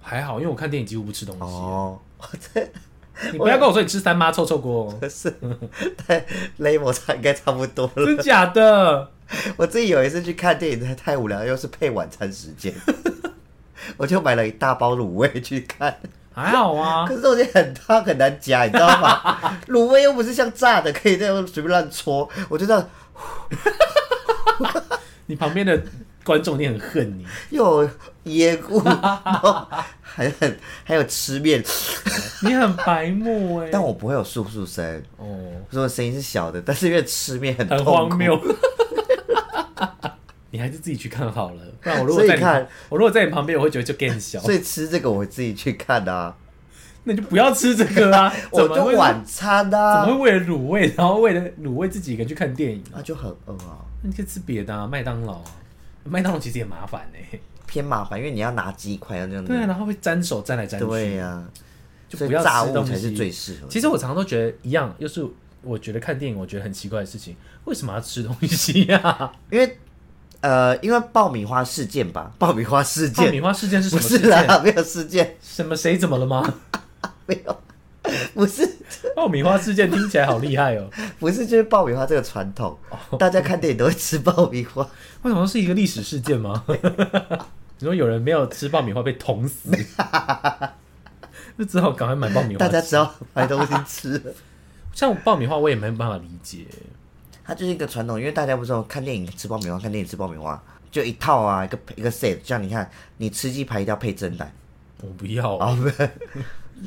[0.00, 1.42] 还好，因为我看电影几乎不吃东西。
[1.42, 2.00] 哦，
[3.32, 5.32] 你不要跟我说你吃三妈臭臭锅 是
[5.96, 6.26] 太
[6.58, 8.06] level 差应该差不多了。
[8.06, 9.10] 真假的？
[9.56, 12.74] 我自己有一次去看电影，太太无聊，又是配晚餐时间，
[13.96, 15.98] 我就买了一大包卤味去看。
[16.38, 17.06] 还好啊。
[17.08, 19.58] 可，是我觉得很烫很难夹，你知道吗？
[19.68, 22.88] 卤味又不是像炸的，可以这样随便乱戳，我就这样
[25.26, 25.80] 你旁边的
[26.24, 27.26] 观众你很恨你。
[27.50, 27.90] 又有
[28.26, 29.66] 椰菇，然后
[30.00, 31.62] 还很还有吃面，
[32.42, 35.26] 你很白目哎、但我不会有簌簌声，哦，
[35.72, 37.92] 我声音是小的，但是因为吃面很很痛苦。
[37.92, 38.40] 荒谬。
[40.50, 44.40] 你还是自己去看好了， 不然我如果在你看我如果在你旁边，我会觉得就更小。
[44.40, 46.36] 所以吃这个我自己去看啊，
[47.04, 48.32] 那你就不要吃这个啊！
[48.52, 52.82] 我就晚餐怎啊么，会为了卤味，然后为了卤味自己一个人去看电影？
[52.92, 55.50] 那就很饿啊，那你可以吃别的啊，麦当劳啊。
[56.04, 60.86] 麦当劳其实也麻烦哎、偏麻烦，因为你要拿鸡块要这样子，对啊，然后会沾手沾来沾去。
[60.86, 61.44] 对呀、
[62.08, 63.68] 所以就不要炸物才吃东西是最适合。
[63.68, 65.26] 其实我常常都觉得一样，又是
[65.60, 69.78] 我觉得看电影，我觉得很奇怪的事情，为什么要吃东西呀、因为
[70.40, 74.62] 呃，因为爆米花事件吧， 爆米花事件爆米花事件是什不么事件？
[74.62, 76.54] 没有事件，什么谁怎么了吗？
[77.26, 77.60] 没有，
[78.34, 78.78] 不是
[79.14, 80.88] 爆米花事件听起来好厉害哦！
[81.18, 82.78] 不是，就是爆米花这个传统，
[83.18, 84.82] 大家看电影都会吃爆米花，
[85.22, 86.64] 为什么是一个历史事件吗？
[87.80, 89.70] 你说有人没有吃爆米花被捅死，
[91.56, 92.58] 那只好赶快买爆米花。
[92.58, 94.32] 大家只要买东西吃了。
[94.94, 96.64] 像爆米花，我也没办法理解。
[97.48, 104.52] 它就是一个传统，因为大家不是说看电影吃爆米花，看电影吃爆米花，就一套啊，一个一个 set，像你看，你吃鸡排一定要配蒸蛋。
[105.00, 106.10] 我不要，啊，不是，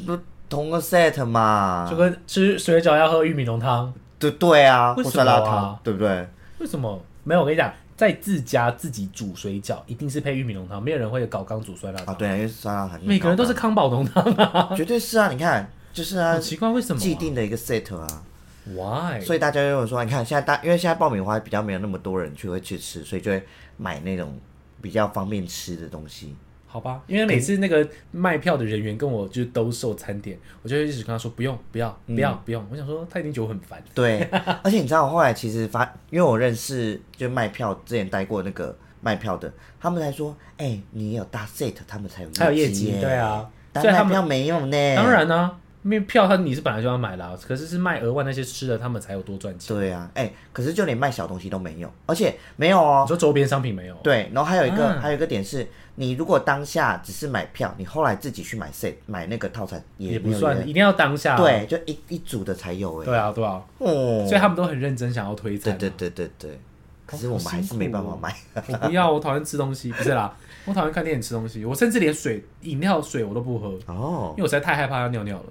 [0.05, 1.87] 都同个 set 嘛。
[1.89, 6.27] 就，跟吃水饺要喝玉米浓汤，对对啊，为什么或酸辣啊汤，对不对？
[6.59, 7.03] 为什么？
[7.23, 12.13] 没有，我跟你讲，在自家自己煮水饺，一定是配玉米浓汤，没有人会搞刚煮酸辣汤。
[12.13, 18.23] 啊，对啊，因为酸辣汤每个人都是康宝浓汤啊，绝对是啊，你看，就是啊好，奇怪，为什么、既定的一个 set 啊，
[18.65, 19.19] Why？
[19.21, 23.43] 所以大家就会说，你看现在大，因为现在爆米花比较没有那么多人去会去吃，所以就会
[23.77, 24.39] 买那种
[24.81, 26.35] 比较方便吃的东西。
[26.67, 32.65] 好吧，因为每次那个卖票的人员跟我就是兜售餐点，我就会一直跟他说不用不要不要不用。
[32.71, 33.83] 我想说他一定觉得我很烦。
[33.93, 34.21] 对，
[34.63, 44.95] 而且你知道，我后来其实发，因为我认识就卖票之前待过那个卖票的，他们才说，哎、你有大 set，他们才有才有业绩，耶对，啊，单所以他们卖票没用呢。
[44.95, 45.51] 当，然呢、
[45.83, 49.75] 因为票他你是本来就要买啦，可是是卖额外那些吃的，他们才有多赚钱。
[49.75, 53.05] 对啊，哎、可是就连卖小东西都没有，而且没有你哦。
[53.07, 53.95] 说周边商品没有？
[54.03, 61.35] 对，然后还有一个、啊还有一个点是，你如果当下只是买票，你后来自己去买 set 买那个套餐也没有也不算，人一定要当下。
[61.35, 63.05] 对，就一一组的才有哎。
[63.05, 65.57] 对啊对啊，哦，所以他们都很认真想要推。
[65.57, 66.59] 对对对对对，
[67.07, 68.35] 可是我们还是没办法买。
[68.67, 70.31] 我不要，我讨厌吃东西，不是啦，
[70.65, 75.45] 我讨厌看电影吃东西，我甚至连水饮料水我都不喝，哦因为，我实在太害怕要尿尿了。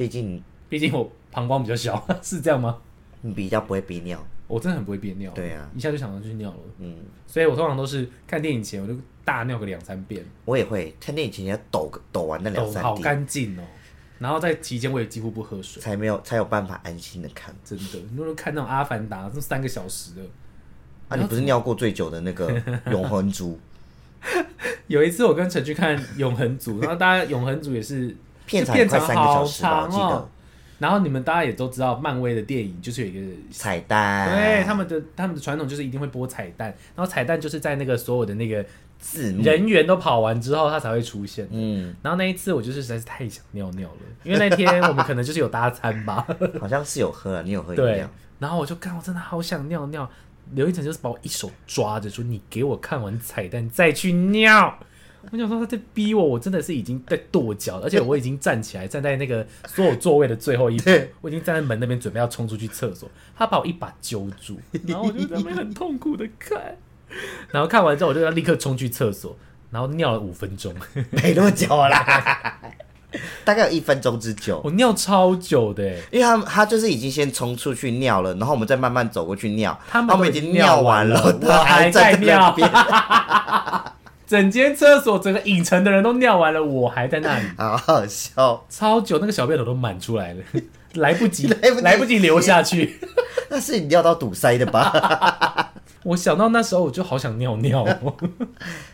[0.00, 2.78] 毕竟毕竟我膀胱比较小， 是这样吗？
[3.20, 4.18] 你比较不会憋尿。
[4.48, 13.62] 我真的很不会憋尿，对啊，一下就想到去尿了，嗯，所以我通常都是看电影前我就大尿个两三遍，我也会看电影前要抖个抖完那两三滴，干净哦。
[14.18, 17.54] 然后在期间我也几乎不喝水，才没有才有办法安心的看。
[17.62, 18.00] 真的。
[18.16, 20.22] 如果看那种《阿凡达》，这三个小时的，
[21.08, 22.50] 啊，你不是尿过最久的那个
[22.90, 23.60] 永恒族
[24.86, 28.16] 有一次我跟陈去看《永恒族》，然后大家《永恒族》也是
[28.50, 30.28] 片长片快三个长好小时吧，我记长哦得。
[30.78, 38.64] 然后你们大家也都知道，漫威的电影就是有一个彩蛋，对他们的他们的传统就是一定会播彩蛋，然后彩蛋就是在那个所有的那个
[38.98, 41.46] 字幕，人员都跑完之后，它才会出现。
[41.50, 46.26] 嗯，然后那一次我就是实在是太想尿尿了，因为那天我们可能就是有搭餐吧，
[46.58, 48.08] 好像是有喝了，你有喝饮对料，。
[48.38, 50.10] 然后我就看，我真的好想尿尿。
[50.52, 54.76] 刘一成就是把我一手抓着，说：“你给我看完彩蛋再去尿。”
[55.30, 66.76] 我想说他在逼我，我真的是已经在跺脚了，而且我已经站起来，站在那个所有座位的最后一排，我已经站在门那边准备要冲出去厕所，他把我一把揪住， 然后我就在那边很痛苦的看，
[67.50, 69.36] 然后看完之后我就要立刻冲去厕所，
[69.70, 70.74] 然后尿了五分钟，
[71.10, 72.60] 没那么久啦，
[73.44, 74.60] 大概有一分钟之久。
[74.64, 82.70] 我尿超久的欸，因为他他就是已经先冲出去尿了，然后我们再慢慢走过去尿，他们们已经尿完了，我他还站在在尿那边，
[84.30, 87.46] 整间厕所整个影城的人都尿完了，我还在那里。
[87.58, 88.64] 好好笑。
[88.68, 90.44] 超久，那个小便斗都满出来了，
[90.94, 93.00] 来不及，来不及来不及流下去。
[93.50, 95.72] 那是你尿到堵塞的吧？
[96.04, 98.16] 我想到那时候我就好想尿尿、哦，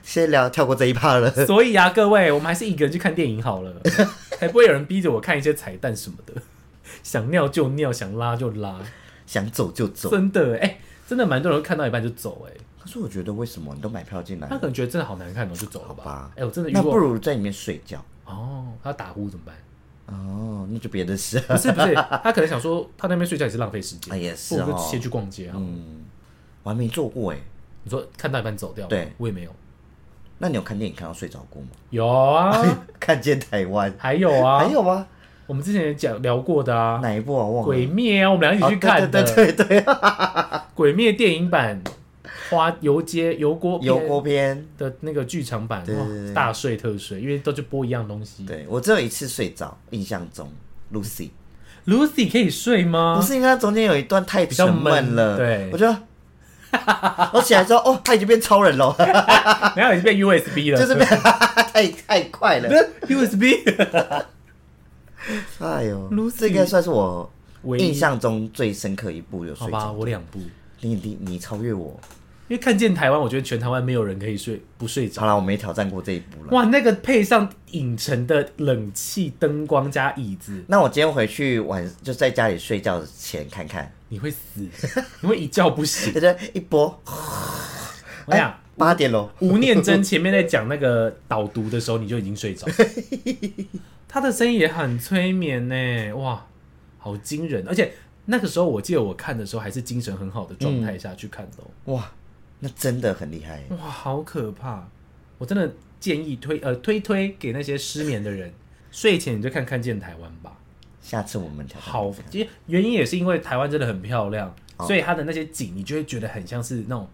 [0.02, 1.30] 先聊跳过这一趴了。
[1.44, 3.70] 所以啊，各位，我们还是一个人去看电影好了，
[4.38, 6.32] 才不会有人逼着我看一些彩蛋什么的。
[7.02, 8.78] 想尿就尿，想拉就拉，
[9.26, 10.08] 想走就走。
[10.08, 12.52] 真的哎、真的蛮多人看到一半就走哎、
[12.86, 14.54] 可是我觉得为什么你都买票进来了？
[14.54, 16.30] 他可能觉得真的好难看，然后就走了吧。
[16.36, 18.02] 哎、我真的遇那不如在里面睡觉。
[18.24, 19.54] 哦，他打呼怎么办？
[20.06, 21.40] 哦，那就别的事。
[21.40, 25.54] 不是不是， 他可能想说他那边睡觉也是浪费时间，啊也是哦不如就先去逛街啊。
[25.56, 26.04] 嗯，
[26.62, 27.38] 我还没做过哎。
[27.82, 29.50] 你说看到一半走掉，对我也没有。
[30.38, 31.68] 那你有看电影看到睡着过吗？
[31.90, 32.62] 有啊，
[33.00, 35.06] 看见台湾，还有啊，还有啊？
[35.46, 37.46] 我们之前也讲聊过的啊，哪一部啊？
[37.46, 37.62] 忘了。
[37.64, 39.22] 鬼灭啊，我们俩一起去看的。
[39.22, 39.94] 哦对对对对，
[40.74, 41.80] 鬼灭电影版
[42.50, 44.66] 花游街油锅油锅篇。
[44.78, 48.44] 的那个剧场版，哇对对对大睡特睡，因为都就播一样东西。
[48.44, 50.50] 对我只有一次睡着，印象中
[50.92, 51.30] Lucy
[51.86, 53.16] Lucy 可以睡吗？
[53.20, 56.02] 不是因为它中间有一段太沉闷了，比较闷对我觉得。
[57.32, 58.94] 我起来之后，哦，他已经变超人了，
[59.74, 61.06] 然后已经变 USB 了，就是变
[61.72, 62.68] 太太快了
[63.08, 63.44] USB。
[65.58, 67.30] 哎呦 Lucy 这应该算是我
[67.62, 69.90] 唯一印象中最深刻一部有好吧。
[69.90, 70.38] 我两部，
[70.80, 71.98] 你你你超越我，
[72.48, 75.22] 因为看见台湾，我觉得全台湾没有人可以睡不睡着。
[75.22, 76.52] 好了，我没挑战过这一步了。
[76.52, 84.66] 哇，那个配上影城的冷气、灯光加椅子，那我今天回去晚就在家里睡觉前看看，你会死，
[85.20, 86.14] 你会一觉不醒。
[86.14, 92.66] 就这一波，我跟你讲，八点喽，吴念真前面在讲那个导读的时候，你就已经睡着。
[94.08, 96.46] 他的声音也很催眠呢，哇，
[96.96, 97.66] 好惊人！
[97.68, 97.92] 而且
[98.26, 102.12] 那个时候，我记得我看的时候还是精神很好的状态下去看的哦、哇，
[102.60, 103.62] 那真的很厉害。
[103.70, 104.88] 哇，好可怕！
[105.38, 108.52] 我真的建议推呃推推给那些失眠的人，
[108.90, 110.56] 睡前你就看看见台湾吧。
[111.02, 117.08] 下次我们好，其实原因也是因为台湾真的很漂亮，哦所以它的那些景你就会觉得很像是那种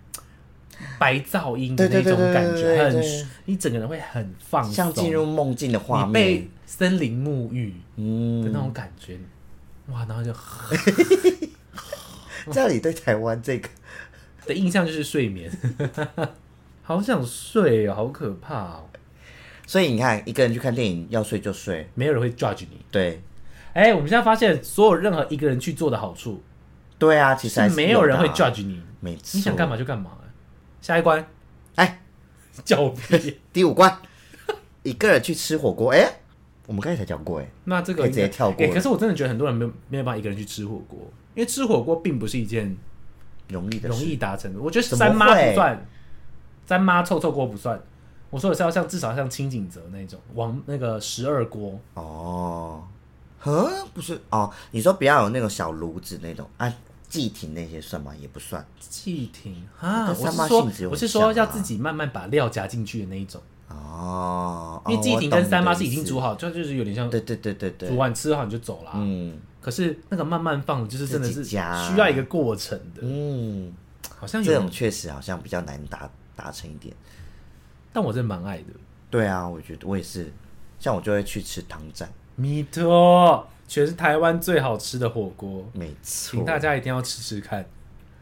[0.98, 9.18] 白噪音的那种感觉，很对你整个人会很放松，像进入梦境的画面你被，森林沐浴的嗯，那种感觉，
[9.88, 10.32] 哇，然后就
[12.50, 13.68] 这里对台湾这个
[14.46, 15.50] 的印象就是睡眠，
[16.82, 18.88] 好想睡哦，好可怕哦，
[19.66, 21.88] 所以你看，一个人去看电影，要睡就睡。
[21.94, 22.84] 没有人会 judge 你。
[22.90, 23.22] 对，
[23.72, 26.42] 哎、我们现在发现，所有任何一个人去做的好处，
[26.98, 28.36] 对啊，其实还是没有人会的啊。
[28.36, 29.38] judge 你，每次。
[29.38, 29.76] 你想干嘛？
[29.76, 30.10] 就干嘛。
[30.80, 31.24] 下一关。
[31.76, 32.02] 哎，
[32.64, 33.96] 叫屁， 第五关，
[34.82, 36.04] 一个人去吃火锅，哎、
[36.66, 40.98] 我们刚才才讲过，哎，那这个可以直接应该跳过可是我真的觉得很多人没有没有办法一个人去吃火锅，
[41.34, 42.76] 因为吃火锅并不是一件
[43.52, 44.52] 容容易的容易达成。
[44.52, 44.60] 的。
[44.60, 45.86] 我觉得三妈不算，
[46.66, 47.80] 三妈臭臭锅不算。
[48.30, 52.82] 我说的是要像至少像清景泽那种王那个十二锅，哦，
[53.38, 56.72] 呵，不是哦，你说不要有那种小炉子那种啊，
[57.10, 58.10] 祭亭那些算吗？
[58.18, 58.64] 也不算。
[58.80, 63.38] 祭亭啊，三妈我是说我是说要自己慢慢把料夹进去的那一种，
[63.68, 67.90] 哦，因为祭亭跟三妈是已经煮好，好，就就是有点像对对对对对。
[67.90, 68.92] 煮，完吃好你就走了。
[68.94, 73.72] 嗯可是那个慢慢放，就是真的是需要一个过程的，嗯，
[74.18, 74.52] 好像有。
[74.52, 76.94] 这种，确实好像比较难达达成一点。
[77.92, 78.64] 但我真的蛮爱的。
[79.08, 80.32] 对啊，我觉得我也是，
[80.78, 86.32] 像我就会去吃汤站，米托，全是台湾最好吃的火锅，没错。
[86.32, 87.64] 请错，大家一定要吃吃看。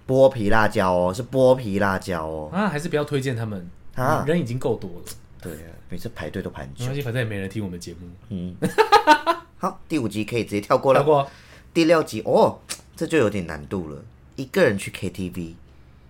[0.06, 2.50] 剥皮辣椒哦，是剥皮辣椒哦。
[2.52, 2.68] 啊！
[2.68, 3.66] 还是不要推荐他们。
[3.94, 4.24] 啊。
[4.26, 5.04] 人已经够多了，
[5.40, 6.84] 对啊，每次排队都排很久。
[7.02, 8.08] 反正也没人听我们节目。
[8.30, 8.56] 嗯，
[9.62, 11.00] 好，第五集可以直接跳过了。
[11.00, 11.30] 跳过，
[11.74, 12.58] 第六集哦，
[12.96, 14.02] 这就有点难度了。
[14.36, 15.52] 一个人去 KTV，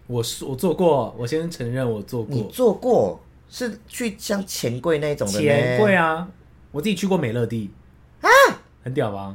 [0.06, 6.28] 我是我做过，我先承认我做过你做过是去像钱柜那种的钱柜啊，
[6.70, 7.68] 我自己去过美乐蒂
[8.20, 8.30] 啊，
[8.84, 9.34] 很屌吧？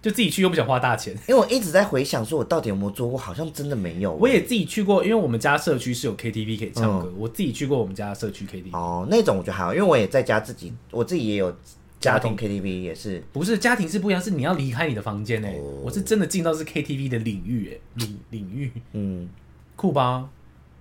[0.00, 1.12] 就自己去又不想花大钱。
[1.26, 4.12] 因为我一直在回想，说我到底有没有做过，好像真的没有。
[4.12, 8.70] 我也自己去过，因为我们家社区是有 KTV 可以唱歌，我自己去过我们家社区 KTV。
[8.72, 11.52] 哦，那种我觉得还好，因为我也在家自己，我自己也有
[12.00, 13.22] 家庭 KTV 也是。
[13.32, 15.82] 不是家庭是不一样，是你要离开你的房间哎、哦。
[15.84, 18.72] 我是真的进到是 KTV 的领域哎、领领域。
[18.92, 19.28] 嗯，
[19.76, 20.28] 酷吧？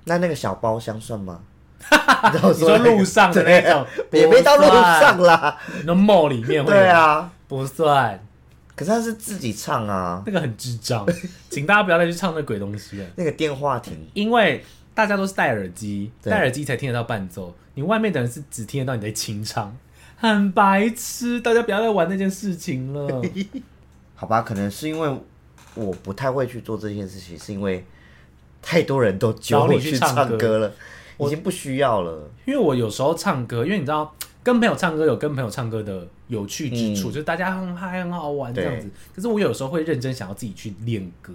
[0.05, 1.41] 那那个小包厢算吗？
[2.33, 5.57] 你说路上的那种，也没到路上啦。
[5.65, 6.79] 算，那 mall 里面会有。
[6.79, 8.21] 对，啊，不算，
[8.75, 11.05] 可是他是自己唱啊，那个很智障，
[11.49, 13.97] 请大家不要再去唱那鬼东西了，那个电话亭。
[14.13, 14.61] 因为
[14.93, 19.73] 大家都是戴耳机，戴耳机才听得到伴奏，你外面的人是只听得到你在清唱，
[20.19, 23.21] 很白痴，大家不要再玩那件事情了。
[24.15, 25.17] 好吧，可能是因为
[25.75, 27.85] 我不太会去做这件事情，是因为
[28.61, 30.73] 太多人都揪找我去你去唱歌了，
[31.19, 32.29] 已经不需要了。
[32.45, 38.89] 因为我有时候唱歌，因为你知道，跟朋友唱歌有跟朋友唱歌的有趣之处，嗯就是大家很嗨、很好玩这样子。
[39.15, 41.31] 可是我有时候会认真想要自己去练歌，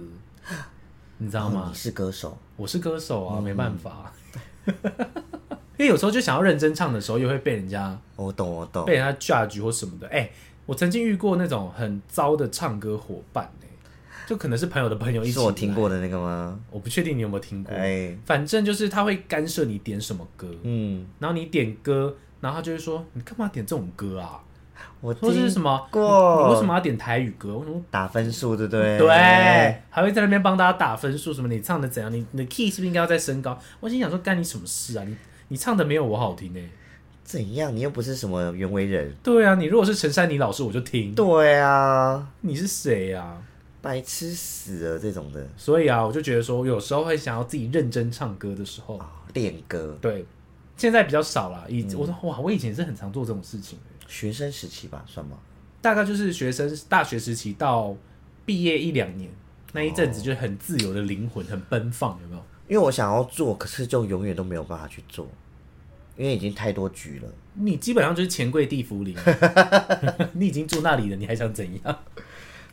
[1.17, 1.75] 你知道吗哦你？
[1.75, 4.13] 是歌手，我是歌手嗯啊，没办法。
[5.77, 8.95] 因为有时候就想要认真唱的时候，又会被人家我懂，我懂被。
[8.95, 10.07] 人家 judge 或什么的。
[10.07, 10.29] 哎、
[10.65, 13.67] 我曾经遇过那种很糟的唱歌伙伴、哎，
[14.25, 15.33] 就可能是朋友的朋友一起。
[15.33, 16.57] 是我听，过的那个吗？
[16.71, 17.75] 我不确定你有没有听过。
[17.75, 24.41] 哎，反正就是他会干涉你点什么歌，嗯，然后你点歌，然后他就会说你干嘛点这种歌啊？
[25.01, 25.87] 我或是什么？
[25.91, 27.55] 过你为什么要点台语歌？
[27.57, 28.97] 为什么打分数，对不对？
[28.97, 32.11] 对，还会在那边帮大家打分数，什么你唱的怎样？
[32.11, 33.57] 你你的 key 是不是应该要再升高？
[33.79, 35.03] 我心想说干你什么事啊？
[35.05, 35.15] 你
[35.47, 36.69] 你唱的没有我好听哎、
[37.23, 37.75] 怎样？
[37.75, 39.13] 你又不是什么袁惟仁。
[39.23, 41.13] 对啊，你如果是陈珊妮老师，我就听。
[41.13, 43.41] 对啊，你是谁啊？
[43.81, 50.25] 白痴死了这种的所以啊，我就觉得说，有时候会想要自己认真唱歌的时候，啊，练歌，对，
[50.75, 51.65] 现在比较少了。
[51.69, 55.37] 以、嗯我说哇，我以前是很常做这种事情的，学生时期吧，算吗？
[55.81, 57.95] 大概就是学生大学时期到
[58.43, 59.29] 毕业一两年
[59.71, 62.43] 那一阵子，就是很自由的灵魂，很奔放，有没有？
[62.67, 65.27] 因为我想要做，可是就永远都没有办法去做，
[66.17, 67.29] 因为已经太多局了。
[67.53, 69.15] 你基本上就是钱柜地府里，
[70.33, 71.99] 你已经住那里了，你还想怎样？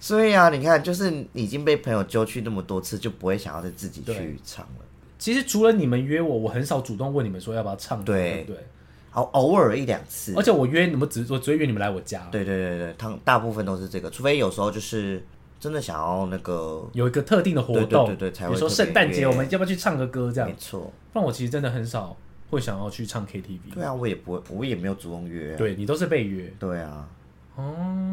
[0.00, 4.84] 所以啊，你看，就是你已经被朋友揪去那么多次，就不会想要再自己去唱了。
[5.18, 8.66] 其实除了你们约我，我很少主动问你们说要不要唱，对对不对？
[9.12, 15.22] 偶偶尔一两次而，且我约你们只我只会约你们来我家，对对对对，他大部分都是这个，除非有时候就是
[15.62, 20.56] 真的想要那个，有一个特定的活动，对对对比如说圣诞节我们要不要去唱个歌这样没？
[20.58, 22.16] 错，不然我其实真的很少
[22.50, 23.72] 会想要去唱 KTV。
[23.72, 27.08] 对啊，我也不会，我也没有主动约、啊，对你都是被约对啊，
[27.54, 28.12] 哦，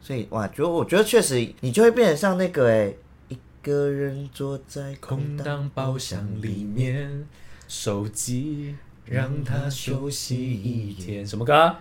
[0.00, 2.94] 所以哇，觉得我觉得确实你就会变得像那个哎、
[3.26, 7.26] 一个人坐在空空荡荡包包厢厢里面，
[7.66, 11.26] 手机让它休息一天。
[11.26, 11.74] 什么歌？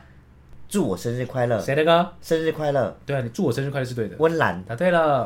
[0.73, 2.09] 祝我生日快乐，谁的歌？
[2.19, 4.15] 生日快乐，对啊，你祝我生日快乐是对的。
[4.17, 5.23] 温岚，答对了，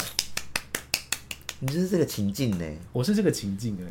[1.61, 3.83] 你就是这个情境呢、我是这个情境的，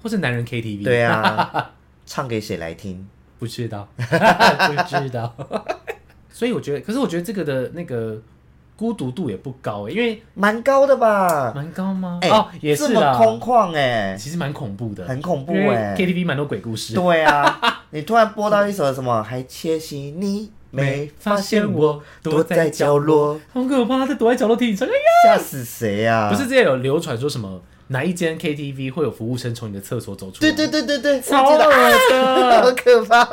[0.00, 0.84] 或是男人 KTV。
[0.84, 1.72] 对啊，
[2.06, 3.08] 唱给谁来听？
[3.40, 5.34] 不知道， 不知道。
[6.30, 8.16] 所以我觉得，可是我觉得这个的那个
[8.76, 11.52] 孤独度也不高欸，因为蛮高的吧？
[11.52, 12.20] 蛮高吗？
[12.22, 16.94] 哎、哦，也是啦，这么空旷哎、其实蛮恐怖的，很恐怖因为哎、KTV 蛮多鬼故事。
[16.94, 24.06] 对啊，你突然播到一首什么，还窃喜你没发现我躲在角落，好可怕！
[24.06, 26.30] 他躲在角落听你唱，哎呀，吓死谁啊？
[26.30, 30.52] 不是之前有流传说什么哪一间 KTV 会有服务生从你的厕所走出来？
[30.52, 33.24] 对对对对对，超我记得恶 好的，可怕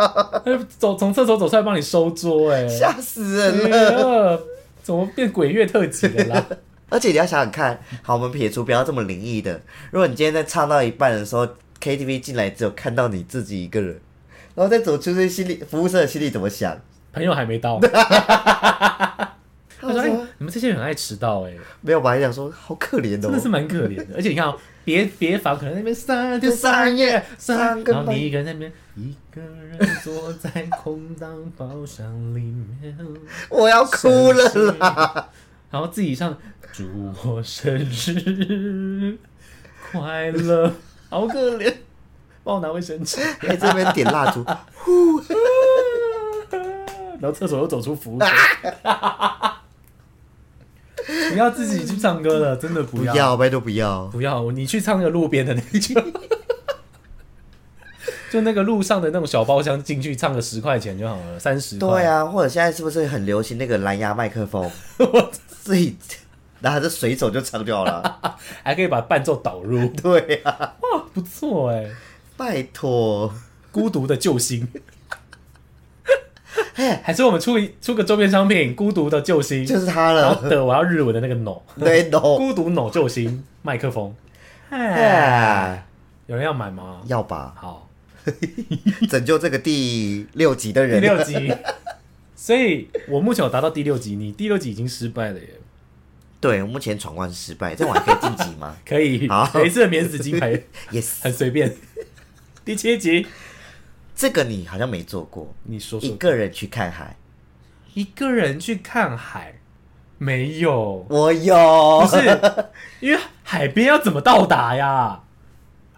[0.79, 3.77] 走从厕所走出来帮你收桌、哎，吓死人了。
[4.03, 4.41] 呃，
[4.81, 6.45] 怎么变鬼月特辑了啦？
[6.89, 9.61] 而且你要想想看，好，我们撇除不要这么灵异的，
[9.91, 11.47] 如果你今天在唱到一半的时候
[11.79, 13.99] ，KTV 进来只有看到你自己一个人，
[14.55, 16.75] 然后再走出去，心里服务生的心里怎么想？
[17.17, 17.79] 朋友还没到，
[19.79, 22.11] 他说：“哎、你们这些人很爱迟到、哎，没有吧？
[22.11, 23.21] 还想说好可怜哦。
[23.21, 24.15] 真的是，蛮可怜的。
[24.15, 30.49] 而且你看、哦，别别房可能那边三天就三三夜夜三，三更半然后你一个人在那边，一个人坐在
[30.81, 32.05] 空荡包厢
[32.35, 32.39] 里
[32.81, 32.97] 面，
[33.49, 34.43] 我要哭了
[34.79, 35.29] 啦！
[35.69, 36.35] 然后自己唱
[36.71, 36.85] 祝
[37.23, 39.17] 我生日
[39.91, 40.73] 快乐，
[41.09, 41.73] 好可怜，
[42.43, 43.21] 帮我拿卫生纸。
[43.39, 44.43] 还这边点蜡烛，
[47.19, 48.29] 然后厕所又走出服务生，
[51.31, 54.05] 不要自己去唱歌了，真的不要，不要，拜托不要。
[54.07, 55.93] 不要，你去唱那个路边的那句，
[58.29, 61.87] 就那个路上的那种小包厢进去唱个十块钱就好了，三十块。
[61.87, 64.69] 对啊，或者现在是不是很流行那个蓝牙麦克风？
[65.63, 65.97] 自己
[66.59, 68.19] 拿着随手就唱掉了。
[68.63, 71.89] 还可以把伴奏导入，对啊，哇，不错哎，
[72.35, 73.33] 拜托，
[73.71, 74.67] 孤独的救星。
[77.03, 80.35] 还是我们出一出个周边商品，孤独的救星，就是他了。
[80.49, 84.13] 的我要日文的那个 no，对，no， 孤独 no 救星麦克风，
[84.69, 85.87] 哎，哎，
[86.27, 87.01] 有人要买吗？
[87.07, 87.53] 要吧？
[87.55, 87.89] 好，
[89.09, 91.15] 拯救这个第六集的人第人。
[91.17, 91.53] 六集，
[92.35, 95.49] 所以我目前有达到第六集，你第六集已经失败了耶。
[96.39, 101.75] 对，我目前闯关失败，这样我还可以晋级吗可以，好每一次的免死金牌？Yes，很随便。
[102.63, 103.25] 第七集，
[104.17, 107.15] 这个你好像没做过，一你说说一，个人去看海。
[107.93, 109.59] 一个人去看海，
[110.17, 112.39] 没有，我有，不是，
[112.99, 115.21] 因为海边要怎么到达呀？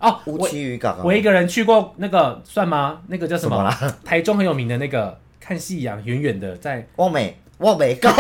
[0.02, 1.02] 哦，乌我旗渔港啊。
[1.06, 3.02] 我一个人去过那个算吗？
[3.08, 3.56] 那个叫什么？
[3.56, 8.12] 什么啦台中很有名的那个看夕阳，远远的在，望美，望 美高。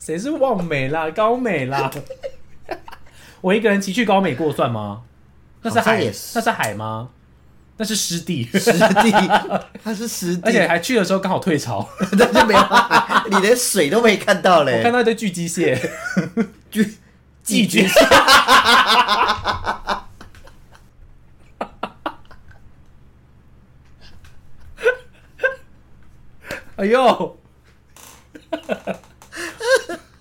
[0.00, 1.88] 谁是望美啦，高美啦？
[3.40, 5.04] 我一个人骑去高美过算吗？
[5.62, 7.10] 那是海好像也，是那是海吗？
[7.82, 9.10] 那是湿地，湿地，
[9.82, 12.54] 它是湿地，而且还去的时候刚好退潮， 那就没
[13.28, 14.92] 你连水都没看到我嘞看。
[14.92, 15.90] 到一堆巨机蟹，
[16.70, 16.96] 巨
[17.42, 17.98] 寄居蟹。
[26.76, 27.38] 哎呦！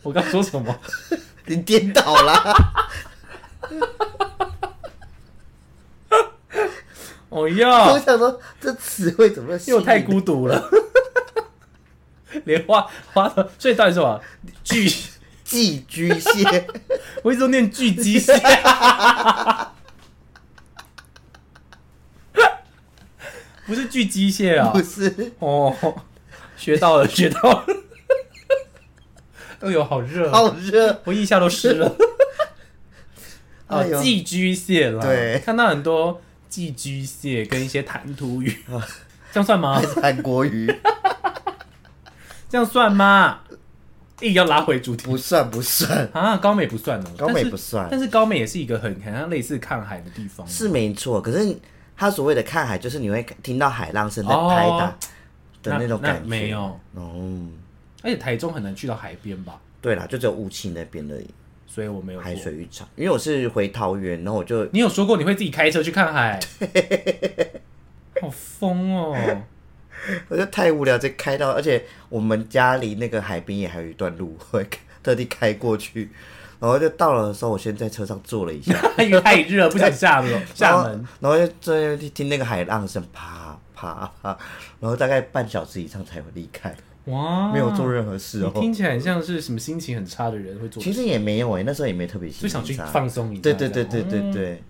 [0.01, 0.75] 我刚说什么？
[1.45, 2.55] 你颠倒啦！
[7.31, 10.69] 哦我哟，想说这词汇怎么又太孤独了，
[12.43, 14.21] 连花花的，所以到底是什么？
[14.65, 14.91] 巨，
[15.45, 16.67] 寄居蟹？
[17.23, 18.33] 我一直都念巨居蟹。
[23.65, 25.73] 不是巨机蟹啊、不是，哦，
[26.57, 27.65] 学到了，学到了。
[29.61, 31.01] 哎呦，好热，好热。
[31.05, 31.87] 我腋下都湿了。
[33.67, 36.21] 哦哎，寄居蟹啦，对看到很多
[36.51, 38.53] 寄居蟹跟一些弹涂鱼，
[39.31, 39.81] 这样算吗还？
[39.81, 40.67] 是韩国鱼？
[42.49, 43.39] 这样算吗？
[44.19, 51.19] 硬要拉回主题不算不算，啊，高美不算哦，高美不算但是高美也是一个很很像类似看海的地方，是没错。
[51.19, 51.57] 可是
[51.97, 54.93] 他所谓的看海，就是你会听到海浪声在拍打哦
[55.63, 56.27] 的那种那感觉。
[56.29, 57.47] 没有，哦，
[58.03, 61.27] 而且台中很难去到海边吧，对啦，就只有雾气那边而已，
[61.73, 62.85] 所以我没有海水浴场。
[62.97, 66.37] 因为我是回桃园，然后我就你有说过你会自己开车去看海，
[68.21, 69.15] 好疯哦！
[70.27, 74.67] 我就太无聊，就开到，而且我们家离那个海边也还有一段路， 我会
[75.01, 76.09] 特地开过去。
[76.59, 81.07] 然后就到了的时候，我先在车上坐了一下， 因为太热，不想下楼下门。
[81.19, 84.37] 然后，就在那听那个海浪声，啪啪啪，
[84.79, 86.75] 然后大概半小时以上才会离开，
[87.05, 88.51] 哇，没有做任何事哦。
[88.53, 93.41] 你听起来很像是什么心情很差的人会做，其实也没有哎、那时候也没特别心情就想去放松一下。
[93.41, 94.63] 对对对对对，对，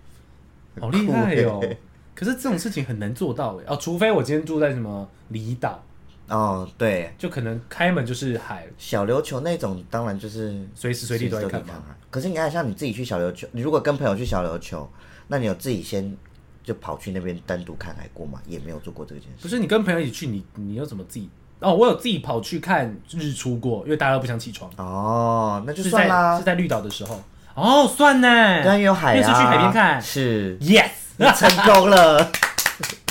[0.76, 1.60] 嗯好厉害哦！
[2.14, 5.82] 可是这种事情很难做到哎哦，除非我今天住在什么离岛，
[6.28, 11.84] 哦，对，就可能开门就是海，小琉球那种当然就是随时随地都可以看嘛。
[11.86, 11.94] 海。
[12.10, 14.88] 可是你看，像你自己去小琉球，你如果跟朋友去小琉球，
[15.28, 16.16] 那你有自己先
[16.62, 18.40] 就跑去那边单独看海过吗？
[18.46, 19.42] 也没有做过这件事。
[19.42, 21.28] 不是你跟朋友一起去，你你又怎么自己？
[21.62, 26.44] 哦，我有自己跑去看日出过，因为大家都不想起床，哦，那就是算啦在是。
[26.44, 27.22] 在绿岛的时候。
[27.54, 28.28] 哦，算呢。
[28.62, 32.32] 对啊，因为有海啊，因为是去海边看是 Yes，你成功了。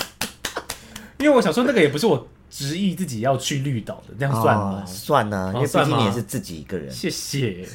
[1.17, 4.87] 因为我想说那个也不是我执意自己要去绿岛的，这样算吗哦？
[4.87, 6.91] 算呢，因为毕算吗竟你也是自己一个人。
[6.91, 7.65] 谢谢。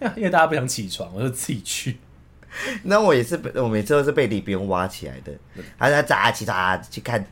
[0.16, 1.98] 因为大家不想起床，我就自己去。
[2.84, 5.32] 那我也是被，我每次都是被李别人挖起来的，
[5.76, 7.24] 还在早起早去看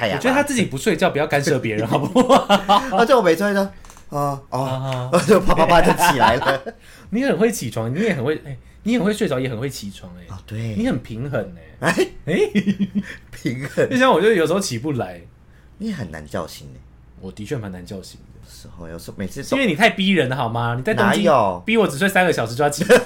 [0.00, 0.18] 太阳啊。
[0.18, 2.82] 我觉得他自己不睡觉，不要干涉别人， 好不好？
[2.96, 3.70] 而且我每次会说，
[4.08, 6.62] 哦哦，我就啪啪啪就起来了。
[7.10, 12.34] 你很会起床，你也很会，哎、你很会睡着，也很会起床、哎、啊，对，你很平衡哎、哎，哎、
[13.30, 15.20] 平衡，就像我就有时候起不来，
[15.78, 16.80] 你很难叫醒哎
[17.20, 20.74] 我的确蛮难叫醒的，时候，有时候每次因为你太逼人了好吗？
[20.74, 22.98] 你在东京哪有逼我只睡三个小时就要起来、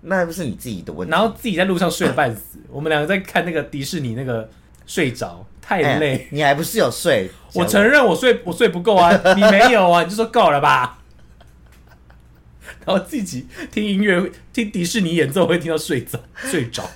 [0.00, 1.12] 那不是你自己的问题。
[1.12, 2.58] 然后自己在路上睡得半死。
[2.70, 4.48] 我们两个在看那个迪士尼那个
[4.86, 6.28] 睡着，太哎累。
[6.30, 7.30] 你还不是有睡？
[7.54, 10.98] 我承认我睡我睡不够啊， 你没有啊，你就说够了吧。
[12.84, 16.90] 然后自己听音乐，听迪士尼演奏会听到睡着睡着。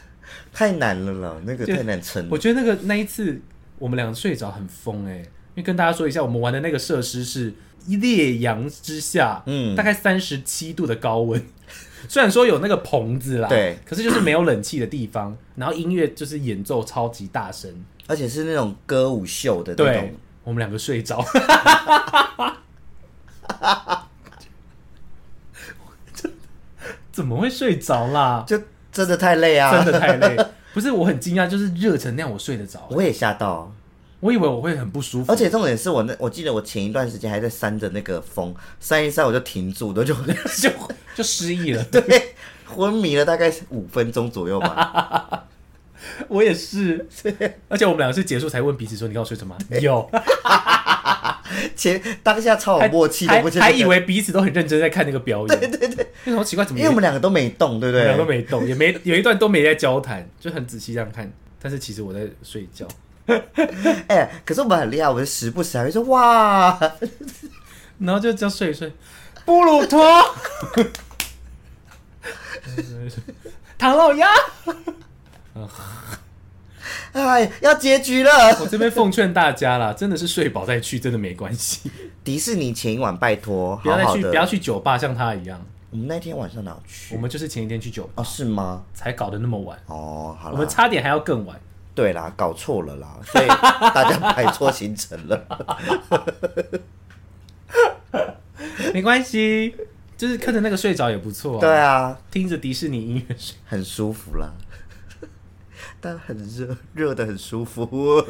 [0.52, 2.28] 太难了啦，那个就太难撑了。
[2.32, 3.40] 我觉得那个那一次
[3.78, 5.24] 我们两个睡着很疯哎、因
[5.56, 7.54] 为跟大家说一下，我们玩的那个设施是
[7.86, 11.40] 烈阳之下，嗯大概三十七度的高温。
[12.08, 17.70] 虽然说有那个棚子啦，对，可是就是没有冷气的地方， 然后音乐就是演奏超级大声，
[18.06, 21.24] 而且是那种歌舞秀的那对种，我们两个睡着，
[27.12, 28.44] 怎么会睡着啦？
[28.46, 28.60] 就
[28.92, 29.82] 真的太累啊！
[29.82, 30.36] 真的太累，
[30.74, 33.72] 不是我很惊讶，就是热成那样我睡得着，我也吓到。
[34.20, 40.14] 我以为我会很不舒服，而且重点是我那，我记得我前一段时间还在扇着那个风，扇一扇我就停住，我就
[40.60, 40.70] 就
[41.14, 41.84] 就失忆了。
[41.92, 45.44] 对昏迷了大概五分钟左右吧。
[46.28, 47.06] 我也是，
[47.68, 50.08] 而且我们两个是结束才问彼此说：“你刚刚睡什么？”有，
[51.74, 55.58] 前当下超有默契的，还以为彼此都很认真在看那个表演。
[55.58, 56.64] 对对对，为什么奇怪？
[56.64, 58.36] 怎么因为我们两个都没动，对不我们俩都对？
[58.36, 61.30] 没动，也没有一段都没在交谈，就很仔细这样看。
[61.60, 62.86] 但是其实我在睡觉，
[64.08, 66.78] 哎、可是我们很厉害，我们时不时还会说哇，
[67.98, 68.92] 然后就这样睡一睡。
[69.44, 70.04] 布鲁托，
[73.78, 74.28] 唐老鸭。
[77.12, 78.30] 哎，要结局了。
[78.60, 81.90] 我这边奉劝大家啦，真的是睡饱再去，真的没关系，
[82.22, 84.30] 迪士尼前一晚拜托，不要再去，好好。
[84.30, 85.60] 不要去酒吧像他一样。
[85.90, 87.14] 我们那天晚上哪有去？
[87.14, 88.82] 我们就是前一天去酒吧，哦，是吗？
[88.92, 91.58] 才搞得那么晚，哦，好我们，差点还要更晚。
[91.96, 95.46] 对啦，搞错了啦，所以大家 排错行程了。
[98.92, 99.74] 没关系，
[100.16, 101.60] 就是看着那个睡着也不错啊。
[101.60, 103.56] 对啊，听着迪士尼音乐睡。
[103.64, 104.52] 很舒服啦，
[106.00, 107.86] 但很热，热的很舒服，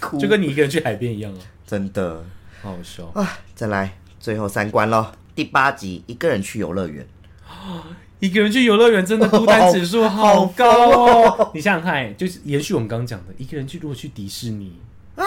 [0.00, 2.24] 哭就跟你一个人去海边一样啊，真的
[2.62, 3.04] 好好笑。
[3.14, 3.38] 啊！
[3.54, 7.06] 再来最后三关咯，第八集一个人去游乐园，
[8.20, 11.50] 一个人去游乐园真的 孤单指数好高哦！
[11.54, 14.74] 你想想看，就是延续我们刚刚讲的，一个人去如果去迪士尼
[15.16, 15.24] 啊，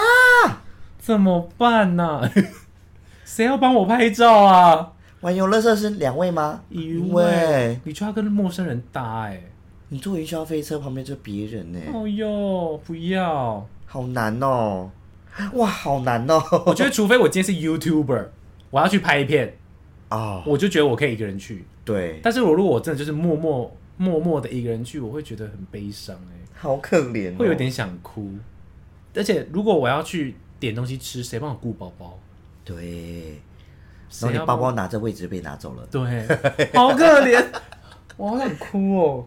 [0.98, 2.30] 怎么办呢、
[3.24, 4.92] 谁要帮我拍照啊？
[5.20, 6.60] 玩游乐设施两位吗？
[6.70, 9.40] 一位位，你就要跟陌生人搭哎、
[9.88, 13.66] 你坐云霄飞车旁边就是别人呢，哦哟，不要！
[13.86, 14.90] 好难哦！
[15.54, 16.40] 哇，好难哦！
[16.66, 18.26] 我觉得除非我今天是 YouTuber，
[18.70, 19.56] 我要去拍一片，
[20.10, 21.64] 哦，我就觉得我可以一个人去。
[21.84, 28.32] 对，但是我如果我真的就是默默默默的一个人去，我会觉得很悲伤哎、好可怜、哦，会有点想哭。
[29.14, 32.18] 而且如果我要去点东西吃，谁帮我顾包包？
[32.64, 33.40] 对。
[34.20, 36.00] 然谁要帮后你包包拿着位置就被拿走了，对，
[36.72, 37.44] 好可怜，
[38.16, 39.26] 我好想哭哦。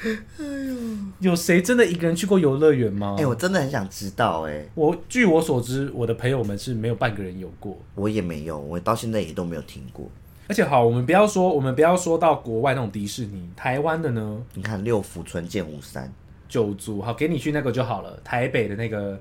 [1.20, 3.16] 有谁真的一个人去过游乐园吗？
[3.18, 7.78] 哎、我真的很想知道、哎，我据我所知，我的朋友们是没有半个人有过。
[7.94, 10.06] 我也没有，我到现在也都没有听过。
[10.50, 16.12] 而且好，我们不要说，我们不要说到国外那种迪士尼，台湾的呢，你看六福村、剑湖山，
[16.48, 18.18] 九族，好，给你去那个就好了。
[18.24, 19.16] 台北的那个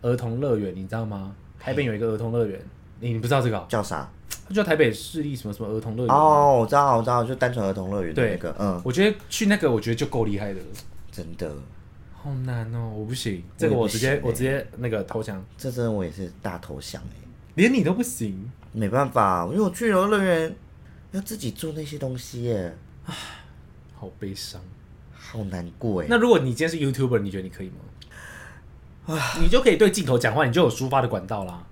[0.00, 1.36] 儿童乐园，你知道吗？
[1.56, 2.60] 台北有一个儿童乐园，
[2.98, 4.10] 你你不知道这个哦、叫啥？
[4.48, 6.12] 它叫台北市立什么什么儿童乐园。
[6.12, 10.66] 哦，我知道，我知道，就单纯儿童乐园的对那个，嗯，我觉得去那个，我觉得就够厉害的了。
[11.12, 11.48] 真的，
[12.12, 17.14] 好难哦，我不行，这个我直接我直接那个投降，这真的我也是大投降哎、
[17.54, 20.52] 连你都不行，没办法，因为我去游乐园
[21.12, 22.76] 要自己做那些东西耶，
[23.94, 24.60] 好悲伤。
[25.14, 26.06] 好难过哎。
[26.10, 29.18] 那如果你今天是 YouTuber，你觉得你可以吗？
[29.40, 31.66] 你就可以对镜头讲话，你就有抒发的管道啦。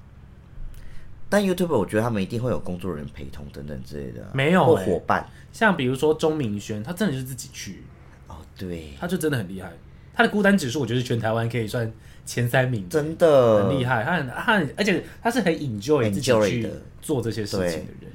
[1.28, 5.28] 但 YouTuber 我觉得他们一定会有工作人员陪同等等之类的啊，没有欸或伙伴。
[5.52, 7.84] 像比如说钟明轩，他真的就是自己去，
[8.26, 9.70] 哦，对，他就真的很厉害。
[10.12, 11.90] 他的孤单指数，我觉得是全台湾可以算
[12.26, 14.02] 前三名，真的很厉害。
[14.02, 16.70] 他很他很，而且他是很 enjoy 自己 enjoy 去的
[17.00, 18.12] 做这些事情的人。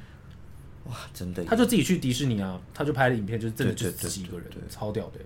[0.86, 5.19] 哇，真的，他就自己去迪士尼啊，他就拍了影片，就是真的就己一个人，超屌的。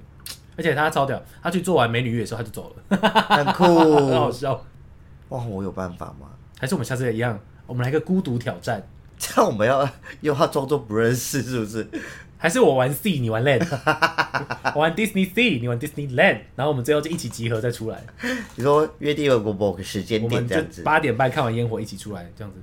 [0.55, 3.64] 而且他超屌，他去做完美女月的时候他就走了，很酷
[3.95, 4.32] 很 好酷。
[4.32, 4.66] 笑。
[5.30, 6.28] 哇，我有办法吗？
[6.60, 8.86] 还是我们下次也一样，我们来个孤独挑战，
[9.18, 9.89] 这样我们要
[10.22, 11.88] 又要装作不认识，是不是？
[12.38, 13.68] 还是我玩 C，你玩 Land，
[14.74, 18.01] 我玩 Disney C，你玩 Disney Land，然后我们最后就一起集合再出来，
[18.55, 22.60] 你说约定有个某个时间点这样子，八点半看完烟火一起出来这样子，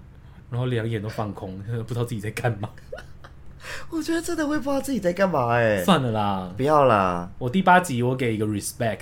[0.51, 2.68] 然后两眼都放空， 不知道自己在干嘛。
[3.90, 9.01] 我觉得真的会不知道自己在干嘛哎、算了啦，不要啦，我第八集我给一个 respect，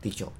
[0.00, 0.32] 第九，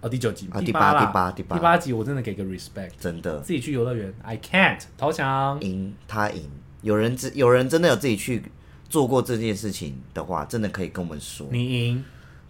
[0.00, 1.76] 哦第九集，啊第八第八第八第八。
[1.76, 3.40] 集我真的给个 respect，真的。
[3.40, 5.60] 自己去游乐园，I can't 投降。
[5.60, 6.50] 赢他赢。
[6.80, 8.42] 有人真有人真的有自己去
[8.88, 11.46] 做过这件事情的话，真的可以跟我们说。
[11.50, 12.04] 你赢，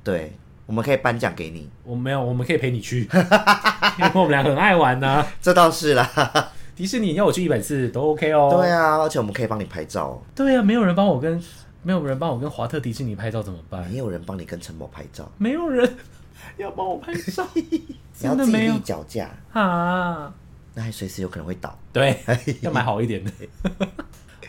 [0.05, 0.33] 对，
[0.67, 1.69] 我们可以颁奖给你。
[1.83, 3.09] 我没有，我们可以陪你去，
[3.99, 8.49] 因为我们俩很爱玩呐、这倒是啦，迪士尼要我去一百次都 OK 哦。
[8.51, 11.43] 对啊，而且我们可以帮你拍照，对啊，没有人帮我跟
[11.83, 13.89] 没有人帮我跟华特迪士尼拍照怎么办？
[13.91, 15.97] 没有人帮你跟陈某拍照，没有人
[16.59, 17.47] 要帮我拍照，
[18.19, 20.33] 真的没有脚架，啊。
[20.77, 22.19] 那还随时有可能会倒对，
[22.61, 23.31] 要买好一点的，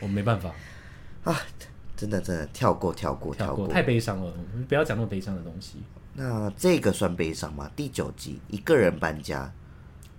[0.02, 0.52] 我没办法
[1.24, 1.40] 啊！
[1.96, 3.68] 真的真的跳过跳过跳过，跳过。
[3.74, 4.34] 太悲伤了，
[4.68, 5.84] 不要讲那么悲伤的东西。
[6.14, 7.70] 那这个算悲伤吗？
[7.76, 9.50] 第九集一个人搬家，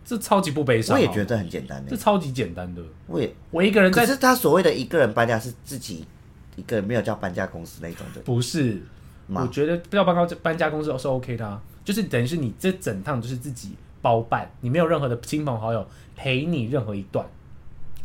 [0.06, 1.90] 这超级不悲伤，我也觉得很简单的。
[1.90, 2.80] 这超级简单的。
[3.08, 6.06] 我也，我一个人在，可是他所谓的一个人搬家是自己
[6.54, 8.20] 一个人，没有叫搬家公司那种的。
[8.22, 8.80] 不是，
[9.28, 15.84] 我觉得不要搬高搬家公司是 OK 的啊，就是等于是你这整趟就是自己包办，你没有任何的亲朋好友
[16.14, 17.26] 陪你任何一段。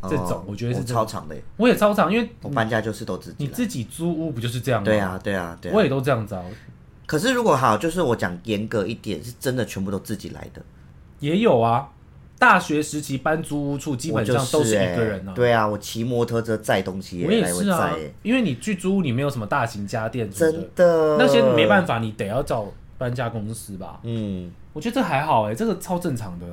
[0.09, 3.35] 这种哦我觉得是超长的耶，我也超常，因为我搬家就是都自己。
[3.37, 4.85] 你自己租屋不就是这样吗？
[4.85, 5.75] 对，啊，对啊，对啊。
[5.75, 6.43] 我也都这样子啊，
[7.05, 10.61] 可是如果好，就是我讲严格一点，是真的全部都自己来的，
[11.21, 11.89] 也有啊。
[12.37, 15.31] 大学时期搬租屋处基本上都是欸一个人啊。
[15.35, 22.65] 对啊，我骑摩托车载东西耶，我也是啊因为你去租屋，你没有什么大型家电真的，那些没办法，你得要找
[22.97, 23.99] 搬家公司吧。
[24.01, 26.45] 嗯，我觉得这还好哎、这个超正常的。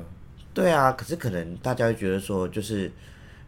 [0.53, 2.83] 对啊，可是可能大家会觉得说，就是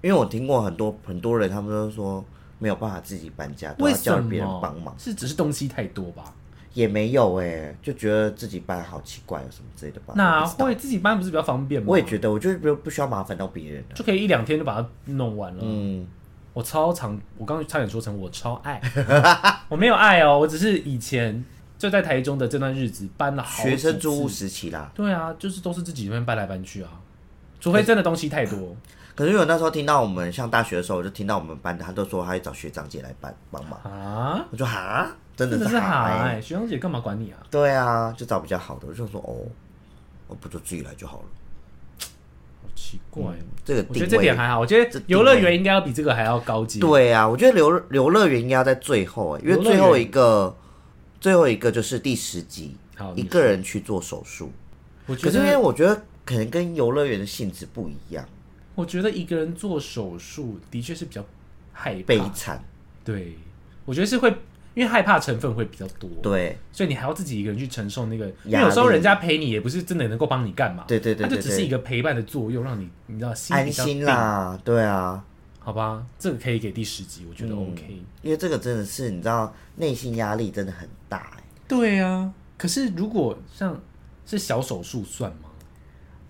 [0.02, 2.26] 因为我听过很多很多人，他们都说
[2.58, 4.48] 没有办法自己搬家，都要叫别人？
[4.60, 6.34] 帮忙，是只是东西太多吧？
[6.74, 10.14] 也没有哎，就觉得自己搬好奇怪，什么之类的吧。
[10.16, 11.88] 那会自己搬不是比较方便吗？
[11.90, 15.60] 我也觉得，我就是不不需要麻烦到别人啊就可以一两天就把它弄完了。
[15.62, 16.08] 嗯，
[16.54, 18.82] 我超常，我刚刚差点说成我超爱，
[19.68, 21.44] 我没有爱哦，我只是以前
[21.78, 24.92] 就在台中的这段日子搬了好学生几住屋时期啦。
[24.94, 26.90] 对啊，就是都是自己这边搬来搬去啊，
[27.60, 28.76] 除非真的东西太多。
[29.14, 33.78] 可是我那时候听到我们上大学的时候，我就听到我们班的，他都说他会找学长姐来帮帮忙。
[33.82, 35.12] 啊，我就哈，
[35.50, 37.38] 真的是海，学长姐干嘛管你啊？
[37.50, 38.88] 对啊，就找比较好的。
[38.88, 39.48] 我就说哦，
[40.28, 41.26] 我不就自己来就好了。
[42.62, 46.80] 好奇怪哦，这个我觉得这点还好，我觉得游乐园应该要比这个还要高级。
[46.80, 50.56] 对啊，我觉得游游乐园应该要在最后、欸，因为最后一个
[51.20, 54.52] 最后一个就是第十集好，一个人去做手术。
[55.08, 58.24] 我觉可是因为，我觉得可能跟游乐园的性质不一样，
[58.76, 61.26] 我觉得一个人做手术的确是比较
[61.74, 62.22] 害怕悲。
[62.34, 62.64] 惨。
[63.04, 63.36] 对，
[63.84, 64.32] 我觉得是会，
[64.74, 66.10] 因为害怕成分会比较多。
[66.22, 66.58] 对。
[66.72, 75.24] 所以你还要自己一个人去承受那个，因为有时候人家陪你也不是真的能够帮你干嘛，对对对他就对对，只是一个陪伴的作用，让你你知道心安心，啦，对啊，
[75.60, 76.06] 好吧？
[76.18, 77.72] 这个可以给第十集，我觉得嗯。
[77.72, 78.02] OK。
[78.22, 83.80] 因为这个真的是你知道内心压力真的很大、欸，对啊，可是如果像
[84.26, 85.50] 是小手术算吗？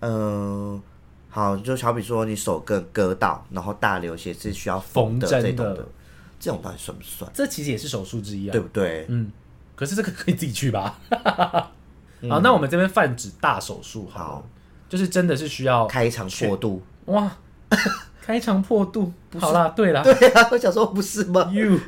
[0.00, 0.82] 嗯、
[1.28, 5.88] 好，就好比说你手割割到，然后大流血是需要缝针的这种的，
[6.42, 7.30] 这种到底算不算？
[7.32, 8.60] 这其实也是手术之一啊对。
[8.60, 9.06] 不对？
[9.08, 9.30] 嗯，
[9.76, 10.98] 可是这个可以自己去吧。
[12.28, 14.44] 好，那我们这边泛指大手术好
[14.88, 17.36] 就是真的是需要开肠破肚，哇，
[18.20, 19.12] 开肠破肚。
[19.40, 21.78] 好啦，对啦 对啊，我想说不是吗？，you，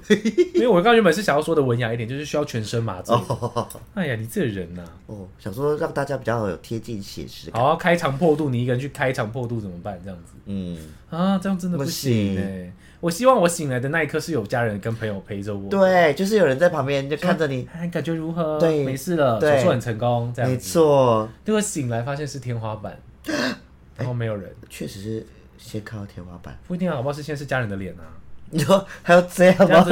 [0.54, 3.14] 因为我刚刚原本是想要说的文雅一点，就是需要全身麻醉。
[3.14, 7.50] 哦哎呀，你这人呐、哦，想说让大家比较有贴近写实。
[7.52, 10.00] 好啊，开肠破肚，你一个人去开肠破肚怎么办？
[10.02, 10.78] 这样子嗯，
[11.10, 12.72] 啊，这样真的不行哎、
[13.04, 18.58] 我希望我醒来的那一刻是有家人跟朋友陪着我。，对，就是有人在旁边就看着你，哎，感觉如何？
[18.58, 20.70] 对没事了，对手术很成功，这样没子。
[20.72, 22.96] 错，结果醒来发现是天花板，
[23.98, 25.26] 然后没有人，确实是
[25.58, 26.56] 先看到天花板。
[26.66, 27.12] 不一定啊，好不好？
[27.12, 28.08] 是现在是家人的脸啊，
[28.48, 29.84] 你 说还要这样吗？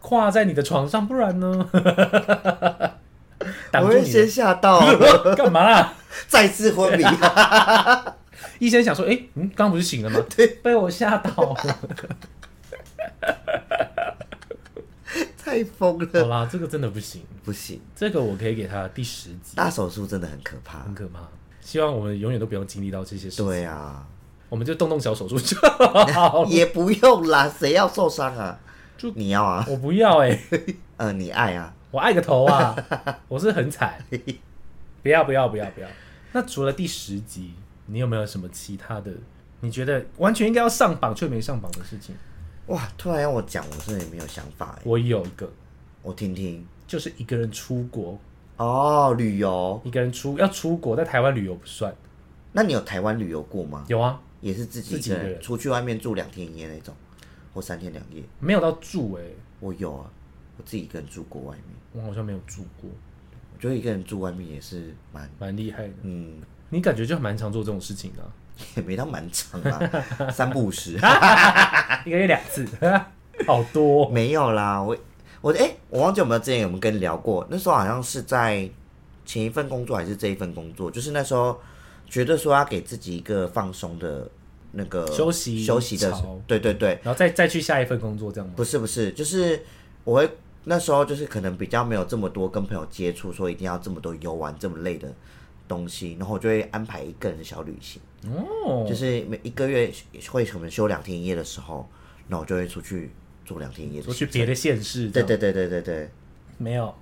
[0.00, 1.68] 跨在你的床上，不然呢？
[3.74, 4.80] 我会先吓到，
[5.38, 5.92] 干嘛啦？
[6.26, 7.04] 再次昏迷。
[8.64, 10.18] 医生想说，哎、嗯，刚刚不是醒了吗？
[10.34, 11.78] 对，被我吓到了。
[15.36, 20.94] 太疯了好，啦，这个真的不行，不行，这个我可以给他第十集，大手术真的很可怕很。
[20.94, 21.20] 可怕。
[21.60, 24.06] 希望我们永远都不用经历到这些事情，对啊，
[24.48, 26.48] 我们就动动小手术就好了。
[26.50, 28.58] 也不用啦，谁要受伤啊？
[28.96, 29.66] 就你要啊？
[29.68, 30.40] 我不要哎、
[30.96, 31.74] 呃，你爱啊？
[31.90, 32.74] 我爱个头啊！
[33.28, 34.02] 我是很惨，
[35.02, 35.88] 不要不要不要不要。
[36.32, 37.52] 那除了第十集，
[37.86, 39.12] 你有没有什么其他的
[39.60, 42.14] 你觉得完全应该要上榜却没上榜的事情？
[42.66, 45.50] 哇，突然要我讲，我真的也没有想法哎，我有一个，
[46.02, 46.66] 我听听。
[46.86, 48.18] 就是一个人出国，
[48.58, 51.94] 哦，旅游，一个人出要出国，在台湾旅游不算。
[52.52, 53.86] 那你有台湾旅游过吗？
[53.88, 56.94] 有啊，也是自己自己一个人一个人出去外面住两天一夜那种，
[57.54, 58.22] 或三天两夜。
[58.38, 59.22] 没有到住哎、
[59.60, 60.10] 我有啊，
[60.58, 62.90] 我自己一个人住过外面，我好像没有住过，
[63.54, 65.94] 我觉得一个人住外面也是蛮，蛮厉害的。
[66.02, 68.28] 嗯，你感觉就蛮常做这种事情的啊、
[68.76, 69.80] 也没到蛮长啊，
[70.30, 70.92] 三不五十。
[72.06, 72.66] 一个月两次，
[73.46, 74.08] 好多。
[74.10, 74.96] 没有啦，我
[75.40, 78.68] 我哎、我忘记有没有之前有没有跟你聊过，那时候好像是在
[79.24, 81.58] 前一份工作还是这一份工作，就是那时候
[82.06, 84.28] 觉得说要给自己一个放松的
[84.72, 88.54] 那个休息休息的潮，对对对，然后再再去下一份工作，这样吗？
[88.56, 89.60] 不是不是，就是
[90.04, 90.30] 我会
[90.64, 95.08] 那时候就是可能比较没有这么多跟朋友接触，说一定要这么多游玩这么累的
[95.66, 98.00] 东西，然后我就会安排一个人的小旅行，
[98.30, 99.92] 哦，就是每一个月
[100.30, 101.88] 会可能休两天一夜的时候，
[102.28, 103.10] 那我就会出去
[103.44, 106.10] 做两天一夜去别的县市，对，对对对对对，
[106.58, 106.94] 没有，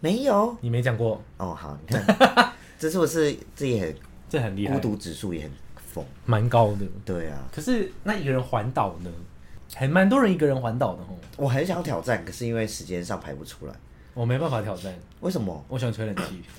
[0.00, 0.56] 没有。
[0.60, 2.52] 你没讲过，哦，好，你看。
[2.78, 3.94] 这是不是这也很
[4.28, 6.04] 这很厉害，孤独指数也很疯？
[6.24, 6.86] 蛮高的。
[7.04, 9.10] 对啊，可是那一个人环岛呢，
[9.74, 11.18] 还蛮多人一个人环岛的哦。
[11.36, 13.74] 我很想挑战，可是因为时间上排不出来，
[14.18, 15.64] 我没办法挑战，为什么？
[15.68, 16.42] 我喜欢吹冷气，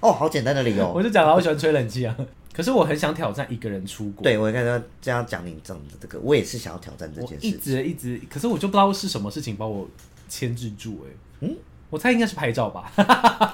[0.00, 0.92] 哦，好简单的理由。
[0.92, 2.14] 我就讲了，我喜欢吹冷气啊。
[2.52, 7.46] 可是我很想挑战一个人出国，对，我应该要这样讲你这样的，这个我也是想要挑战这件事。
[7.46, 9.88] 一直一直，可是我就不知道是什么事情把我
[10.28, 11.10] 牵制住哎、
[11.40, 11.56] 嗯，
[11.88, 12.92] 我猜应该是拍照吧，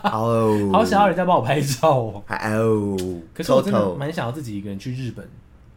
[0.02, 2.24] 哦， 好想要人家帮我拍照哦。
[2.26, 2.96] 还哦，
[3.32, 5.24] 可是我真的蛮想要自己一个人去日本，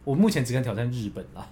[0.02, 1.46] 我目前只敢挑战日本啦，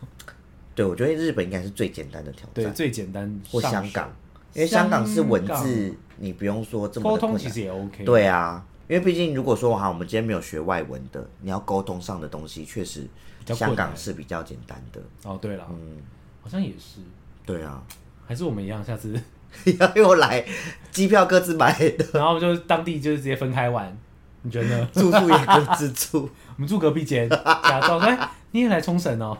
[0.74, 3.40] 对，我觉得日本应该是最简单的挑对，战，最简单。
[3.48, 4.10] 或香港，
[4.54, 7.18] 因为香港是文字，你不用说这么沟。
[7.18, 8.04] 通其实也 OK。
[8.04, 13.06] 对啊，因为毕竟如果说哈，我们今天没有学外文的，你要沟通上的东西，确实
[13.46, 15.00] 香港是比较简单的。
[15.24, 15.98] 哦，对了，嗯，
[16.42, 17.00] 好像也是，
[17.46, 17.82] 对啊，
[18.26, 19.20] 还是我们一样，下次
[19.78, 20.44] 要又来，
[20.90, 23.96] 机票各自买的， 然后就当地就是直接分开玩，
[24.42, 24.88] 你觉得呢？
[24.92, 26.28] 住宿也各自住。
[26.56, 29.38] 我们住隔壁间，假装说哎，你也来冲绳哦。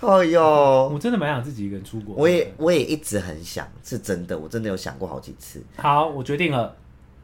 [0.00, 2.14] 哎呦，我真的蛮想自己一个人出国。
[2.16, 5.62] 我也我也一直很想，是真的，我真的有想过好几次。
[5.76, 6.74] 好，我决定了，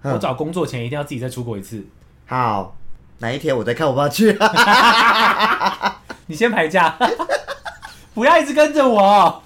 [0.02, 1.84] 嗯我找工作前一定要自己再出国一次。
[2.26, 2.76] 好，
[3.18, 4.36] 哪一天我再看我爸去。
[6.26, 6.98] 你先排假，
[8.14, 9.42] 不要一直跟着我。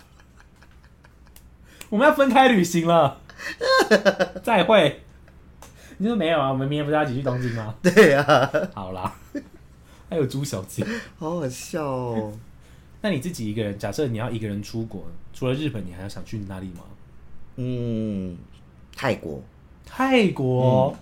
[1.89, 3.19] 我们要分开旅行了，
[4.43, 5.03] 再会。
[5.99, 6.49] 你说没有啊？
[6.49, 7.75] 我们明天不是要一起去东京吗？
[7.83, 9.13] 对啊，好啦，
[10.09, 10.85] 还有朱小姐。
[11.19, 12.33] 好好笑哦。
[13.01, 16.81] 那你自己一个人，假设你要一个人出国，除了日本，你还要想去哪里吗？
[17.57, 18.37] 嗯，
[18.95, 19.43] 泰国，
[19.85, 20.99] 泰国，嗯。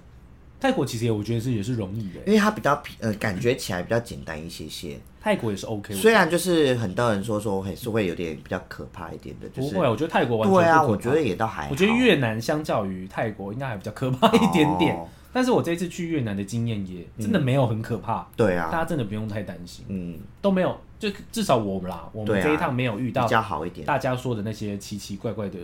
[0.61, 4.99] 泰国其实也我觉得是也是容易的，因为它比较呃，感觉起来比较简单一些些。
[5.21, 5.99] 泰国也是 OK 我。
[6.01, 11.69] 虽然就是很多人说说会是会有点比较可怕一点的，就是不会，我觉得泰国完全对啊，不我觉得也倒还好。
[11.71, 15.07] 我觉得越南相较于泰国应该还比较可怕一点点，哦。
[15.33, 23.87] 但是我这次去越南的经验也真的没有很可怕，对啊，大家真的不用太担心，嗯，都没有，就至少我们啦，我们这一趟没有遇比到较好一点。
[23.87, 25.59] 大家说的那些奇奇怪怪的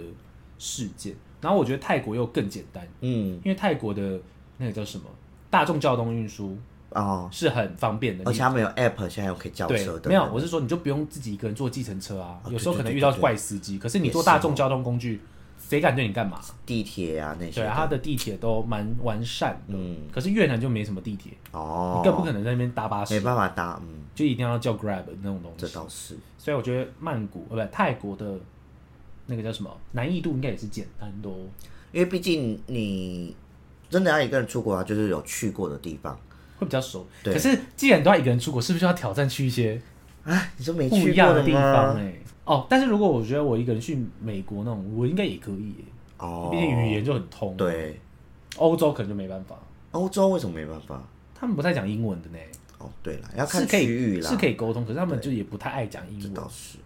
[0.59, 1.14] 事件。
[1.41, 4.18] 然后我觉得泰国又更简单，嗯，因为泰国的
[4.57, 5.05] 那个叫什么
[5.51, 6.57] 大众交通运输
[6.89, 10.09] 哦，是很方便的，而且他们有 app，现在又可以叫对车，的。
[10.09, 15.20] 没有，我是说你就不用自己一个人坐计程车啊，哦有时候可能遇到怪司机，可是你坐大众交通工具，
[15.69, 16.41] 谁敢对你干嘛？
[16.67, 17.62] 地铁啊那些的。
[17.62, 25.75] 对啊，它的地铁都蛮完善的，嗯可是越南就没什么地铁，哦，你更不可能在那边搭巴士没，办法搭，嗯，就一定要叫 Grab 那种东西这西。
[25.75, 26.17] 倒是。
[26.39, 28.39] 所以我觉得曼谷呃不泰国的
[29.27, 31.35] 那个叫什么难易度应该也是简单的哦。
[31.93, 33.35] 因为毕竟你
[33.89, 36.19] 真的要一个人出国啊，就是有去过的地方。
[36.57, 39.81] 会比较熟，对可是既然都要一个人出国，是不是要挑战去一些
[40.23, 41.97] 哎，你说没去过的地方、吗？
[41.99, 45.74] 哎，哦，但是如果我觉得我一个人去美国那种，我应该也可以、
[46.18, 47.99] 哎哦，毕竟语言就很通。，对，
[48.57, 49.59] 欧洲可能就没办法，
[49.92, 51.03] 欧洲为什么没办法？
[51.34, 52.38] 他们不太讲英文的呢，
[52.78, 56.49] 哦，对了，要看区域啦，是可以沟通，可是他们就也不太爱讲英文这倒。
[56.49, 56.78] 是。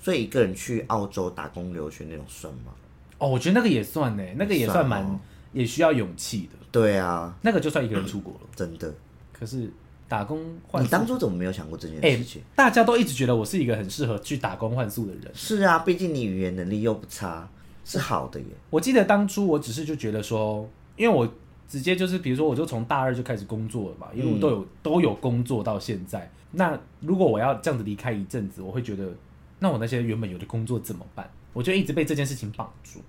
[0.00, 2.72] 所以一个人去澳洲打工留学那种算吗？
[3.18, 5.18] 哦，我觉得那个也算呢，那个也算蛮
[5.52, 8.40] 也需要勇气的，对啊，那个就算一个人出国了。
[8.54, 8.92] 真的。
[9.32, 9.70] 可是
[10.08, 12.42] 打工换，你当初怎么没有想过这件哎事情？
[12.54, 15.30] 大家都一直觉得我是一个很适合去打工换宿的人。
[15.34, 17.48] 是啊，毕竟你语言能力又不差，
[17.84, 18.46] 是好的耶。
[18.70, 21.28] 我记得当初我只是就觉得说，因为我
[21.68, 26.30] 直接就是比如说我就从大二就开始工作了嘛，因为我都有、都有工作到现在。
[26.52, 29.12] 那如果我要这样子离开一阵子，我会觉得，
[29.58, 31.28] 那我那些原本有的工作怎么办？
[31.52, 33.00] 我就一直被这件事情绑住。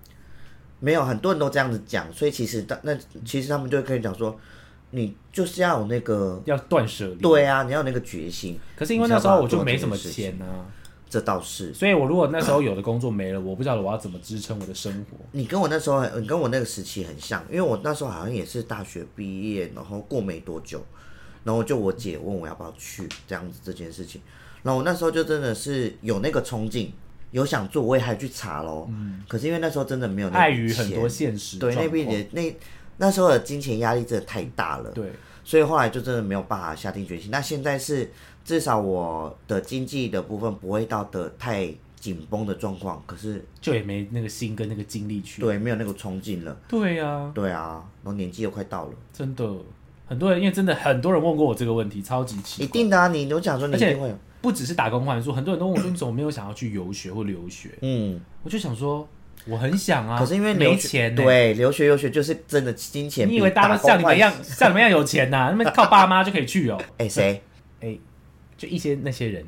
[0.80, 4.38] 没有很多人都这样子讲，所以其实他那其实他们就会跟你讲说，
[4.90, 7.16] 你就是要有那个，要断舍离。
[7.16, 8.58] 对啊，你要有那个决心。
[8.76, 10.44] 可是因为那时候我就没什么钱呢、
[11.10, 11.72] 这倒是。
[11.74, 15.16] 所以我如果那时候有的工作没了，我不知道我要怎么支撑我的生活。
[15.32, 20.84] 你跟我那时候很，你跟我那个时期很像，因为我那时候好像也是大学毕业，然后过没多久，
[21.44, 24.20] 然后就我姐问我要不要去这样子这件事情，
[24.62, 26.92] 然后我那时候就真的是有那个冲劲，
[27.30, 28.86] 有想做，我也还去查喽。
[28.90, 29.22] 嗯。
[29.28, 32.54] 可是因为那时候真的没有那碍于很多现实，对那边也那
[32.98, 34.90] 那时候的金钱压力真的太大了。
[34.90, 35.10] 对。
[35.42, 37.30] 所以后来就真的没有办法下定决心。
[37.30, 38.10] 那现在是
[38.44, 45.40] 至少我的经济的部分不会到的太紧绷的状况，可是就也没那个心跟那个精力去。
[45.40, 46.54] 对，没有那个冲劲了。
[46.68, 47.32] 对呀。
[47.34, 48.92] 对啊，然后年纪又快到了。
[49.10, 49.50] 真的，
[50.06, 52.62] 很多人因为真的很多人问过我这个问题，超级奇。
[52.64, 54.14] 一定的啊，你我讲说你一定会。
[54.42, 57.70] 不只是打工换宿，很多人都问我说你怎么没有想要去游学或留学？
[57.80, 59.08] 嗯，我就想说。
[59.46, 61.14] 我很想啊，可是因为没钱。
[61.14, 63.28] 对，留学游学就是真的金钱。
[63.28, 65.48] 你以为大家都像你们一样，像你们一样有钱呐？
[65.50, 66.80] 那么靠爸妈就可以去哦。
[66.98, 67.42] 哎，谁？
[67.80, 67.96] 哎，
[68.56, 69.44] 就一些那些人。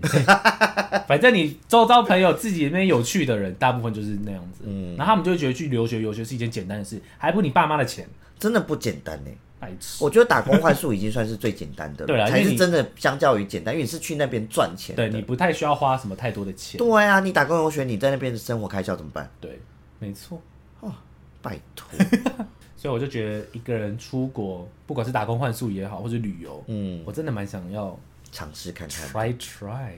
[1.07, 4.63] 反正你周遭朋友自己那边有趣的人，大部分就是那样子。
[4.65, 9.31] 嗯，然后他们就会觉得去留学游学是一件简单的事，还不你爸妈的钱，真的不简单呢。
[9.59, 10.03] 白痴。
[10.03, 16.79] 我觉得打工换宿已经算是最简单的，对了，才是真的相较于简单，因为你是去那边赚钱，对你不太需要花什么太多的钱。
[16.79, 19.29] 对啊，你打工游学，你在那边的生活开销怎么办？
[19.39, 19.61] 对，
[20.01, 20.43] 没错。
[20.81, 20.93] 哦，
[21.41, 21.89] 拜托，
[22.77, 27.97] 所以我就觉得一个人出国，不管是打工换宿也好，或者旅游，嗯，我真的蛮想要
[28.33, 29.93] 尝试看看，try try，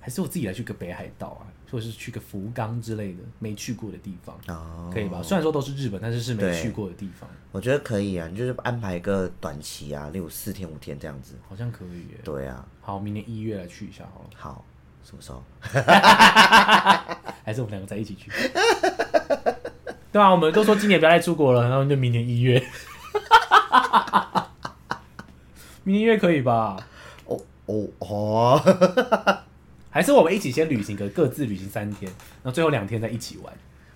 [0.00, 5.22] 还是我自己来去个北海道啊，或者是去个福冈之类的没去过的地方，哦，可以吧？
[5.22, 12.20] 虽然说都是日本，但是是没去过的地方，我觉得可以啊，你就是安排一个短期啊，例如四天五天这样子，好像可以耶。
[12.24, 14.30] 对啊，好，明年一月来去一下好了。
[14.34, 14.64] 好，
[15.08, 15.40] 什么时候？
[17.44, 18.28] 还是我们两个在一起去？
[20.10, 22.60] 对啊，我们都说今年不要再出国了，然后就明年一月，
[25.84, 26.76] 明年一月可以吧？
[27.26, 29.42] 哦哦哦，
[29.90, 32.10] 还是我们一起先旅行，个各自旅行三天，
[32.42, 33.52] 然后最后两天再一起玩。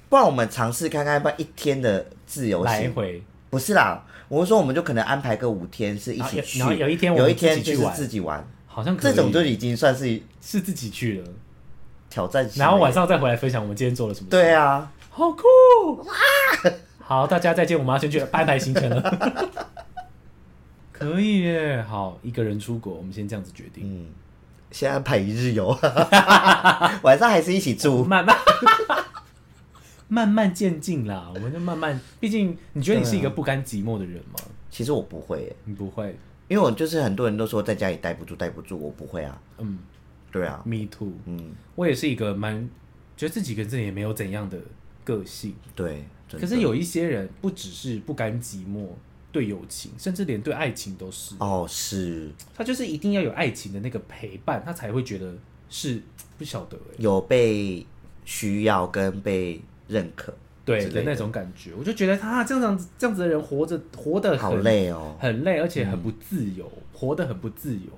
[0.08, 3.22] 不然我们尝试看看，不一天的自由来回？
[3.48, 11.28] 不是啦，我是说我们就可能安排个五天是一起去，然后有一天有一天就是自己玩，好像这种就已经算是是自己去了
[12.08, 12.48] 挑战。
[12.54, 14.30] 然后晚上再回来分享我们今天做了什么。
[14.30, 14.90] 对啊。
[15.12, 15.42] 好酷
[16.04, 16.14] 哇！
[17.00, 17.76] 好，大家再见。
[17.76, 19.36] 我们要先去安排行程了。
[20.92, 23.82] 可以耶，好，一个人出国，我们先这样子决定。
[23.84, 24.06] 嗯，
[24.70, 25.76] 先安排一日游，
[27.02, 28.36] 晚上还是一起住，慢慢
[30.06, 31.28] 慢慢渐进啦。
[31.34, 34.38] 我们就慢慢，毕竟你觉得你是一个不甘寂寞的人吗？
[34.70, 36.16] 其实我不会，你不会，
[36.50, 39.40] 因为我就是很多人都说在家里待不住，待不住，我不会啊。
[39.56, 39.78] 嗯，
[40.30, 41.12] 对啊，Me too。
[41.24, 42.68] 嗯，我也是一个蛮
[43.16, 44.58] 觉得自己跟自己也没有怎样的。
[45.02, 45.54] 个性。
[45.74, 48.86] 对，可是有一些人不只是不甘寂寞，
[49.32, 51.34] 对友情，甚至连对爱情都是。
[51.40, 52.30] 哦，是。
[52.54, 55.34] 他就是一定要有爱情的那个陪伴，他才会觉得
[55.70, 56.00] 是
[56.36, 57.84] 不晓得有被
[58.24, 60.32] 需要跟被认可
[60.64, 61.72] 对的那种感觉。
[61.78, 67.92] 我就觉得他这样子这样子的人活着活得好累哦，很累，而且很不自由，活得很不自由，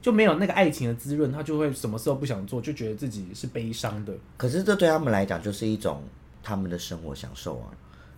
[0.00, 4.12] 就没有那个爱情的滋润，他就会什么时候不想做，就觉得自己是悲伤的。
[4.36, 6.02] 可是这对他们来讲就是一种。
[6.40, 7.68] 他们的生活享受啊，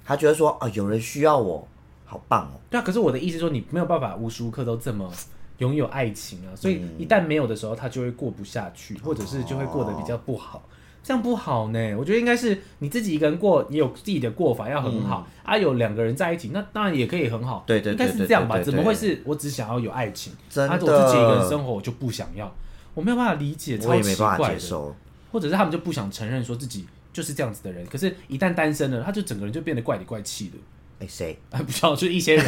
[0.04, 1.66] 他觉得说啊，有人需要我，
[2.04, 2.60] 好棒哦。
[2.70, 5.10] 对啊，可是我的意思说，你没有办法无时无刻都这么
[5.58, 10.62] 拥有爱情啊，所以一旦没有的时候，他就会过不下去，或者是就会过得比较不好，
[11.02, 11.94] 这样不好呢。
[11.96, 15.56] 我觉得应该是你自己一个人过，也有自己的过法要很好啊。
[15.56, 18.60] 有两个人在一起，那当然也可以很好，对对，应该是这样吧？
[18.60, 22.52] 怎么会是我只想要有爱情，真的，我自己一个人生活我就不想要，
[22.94, 24.94] 我没有办法理解，我也没办法接受，
[25.32, 26.86] 或者是他们就不想承认说自己。
[27.12, 30.56] 就是这样子的人，可是，一旦单身了，他就整个人就变得怪里怪气的。
[31.00, 31.36] 哎，谁？
[31.50, 32.46] 不知道，就是一些人，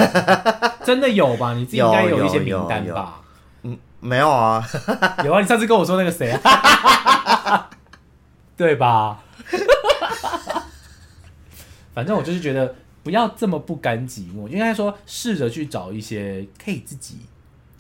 [0.87, 1.53] 真的有吧？
[1.55, 3.21] 你自己应该有一些名单吧？
[3.65, 4.65] 嗯，没有啊，
[5.25, 5.41] 有啊。
[5.41, 7.71] 你上次跟我说那个谁啊？
[8.57, 9.23] 对吧？
[11.95, 17.19] 反正我就是觉得不要这么不甘寂寞，应该说试着去找一些可以自己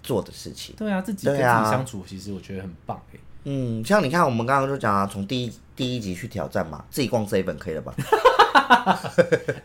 [0.02, 0.74] 做的事情。
[0.76, 3.18] 对啊，自己跟自己相处，其实我觉得很棒哎。
[3.44, 7.94] 嗯，像你看，我们刚刚就讲啊，从第一第一集去挑战嘛，自己逛 seven 可以了吧？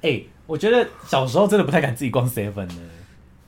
[0.02, 2.82] 哎， 我觉得小时候真的不太敢自己逛 seven 呢。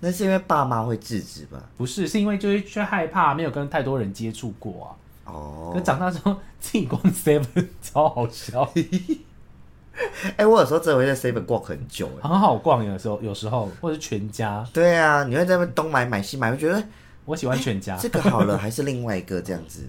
[0.01, 1.61] 那是因为爸妈会制止吧？
[1.77, 4.87] 不是，是因为就是却害怕没有跟太多人接触过啊。
[5.31, 5.71] 哦。
[5.73, 8.69] 可长大之后自己逛 seven 超好笑。
[10.37, 12.83] 哎，我有时候真的会在 seven 逛很久，很好逛。
[12.83, 14.65] 有时候，有时候或者是全家。
[14.73, 16.81] 对啊，你会在那边东买买西买，会觉得
[17.25, 17.97] 我喜欢全家。
[17.97, 19.87] 这个好了， 还是另外一个这样子。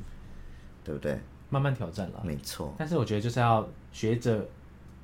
[0.83, 1.21] 对不对？
[1.51, 2.75] 慢慢挑战了，没错。
[2.79, 4.45] 但是我觉得就是要学着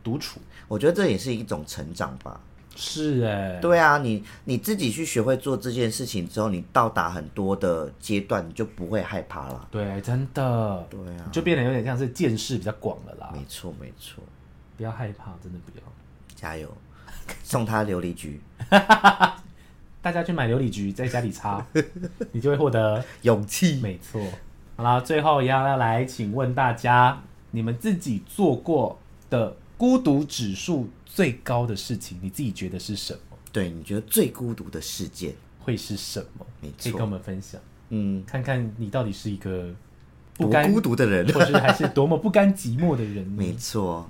[0.03, 0.41] 独处。
[0.67, 2.41] 我觉得这也是一种成长吧。
[2.77, 9.67] 是哎，对啊，你你自己去学会做这件事情之后，你到达很多的阶段，你就不会害怕了。
[9.71, 13.31] 对，真的，对啊，就变得有点像是见识比较广了啦。
[13.33, 14.23] 没错没错，
[14.77, 15.85] 不要害怕，真的不要。
[16.35, 16.71] 加油，
[17.43, 21.67] 送他琉璃菊， 大家去买琉璃菊，在家里插，
[22.31, 23.81] 你就会获得勇气。
[23.81, 24.21] 没错。
[24.77, 27.23] 好啦，最后一样要来请问大家，
[27.53, 28.99] 你们自己做过
[29.31, 33.39] 的孤独指数最高的事情，你自己觉得是什么？
[33.51, 35.33] 对，你觉得最孤独的事件？
[35.61, 36.45] 会是什么？
[36.61, 37.59] 没可以跟我，们分享，
[37.89, 39.75] 嗯，看看你到底是一个
[40.35, 41.27] 不甘孤独的人。
[41.33, 43.55] 或是还是多么不甘寂寞的人没？
[43.55, 44.07] 错，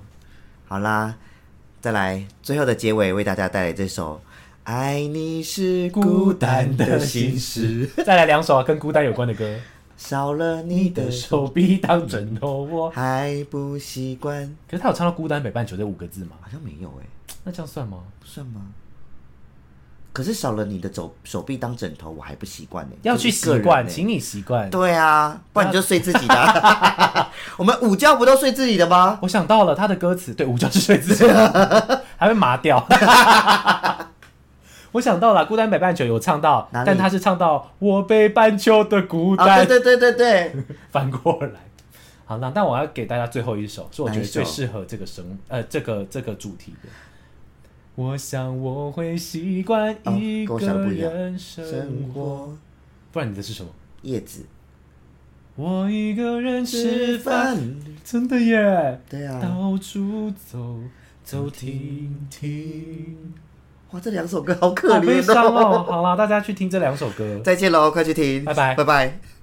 [0.65, 1.15] 好啦，
[1.79, 4.15] 再来最后的结尾，为大家带来这首
[4.65, 9.57] 《爱你是孤单的心事》， 再来两首跟孤单有关的歌。
[9.97, 12.89] 少了你的的手手臂当枕头我。
[12.91, 16.37] 还不习惯，可是他有唱到孤单北半球这五个字吗？
[16.39, 17.05] 好像没有哎、
[17.43, 17.97] 那这样算吗？
[18.19, 18.61] 不算吗？
[20.13, 22.95] 可是少了你的手手臂当枕头，我还不习惯呢。
[23.03, 24.67] 要去习惯，欸请你习惯。
[24.71, 29.19] 对啊，不然你就睡自己的啊、 我们午觉不都睡自己的吗？
[29.21, 32.83] 我想到了他的歌词，对，午觉是睡自己的， 还会麻掉。
[34.93, 41.51] 我想到了，孤单北半球有唱到，但他是唱到我北半球的孤啊，单，对对对对对， 翻过来。
[42.25, 46.89] 好，那但我要给大家最后一首，是我觉得最适合这个生呃这个这个主题的。
[47.95, 52.57] 我想我会习惯哦一个人生生活，活
[53.11, 53.69] 不然你的是什么？
[54.03, 54.45] 叶子。
[55.55, 57.57] 我一个人吃饭，
[58.03, 60.77] 真的耶，对啊，到处走
[61.23, 63.17] 走停停，
[63.91, 65.85] 哇，这两首歌好可好悲怜伤哦。
[65.87, 65.91] 哦。
[65.91, 67.39] 好啦，大家去听这两首歌。
[67.43, 69.36] 再见喽，快去听，拜拜拜拜。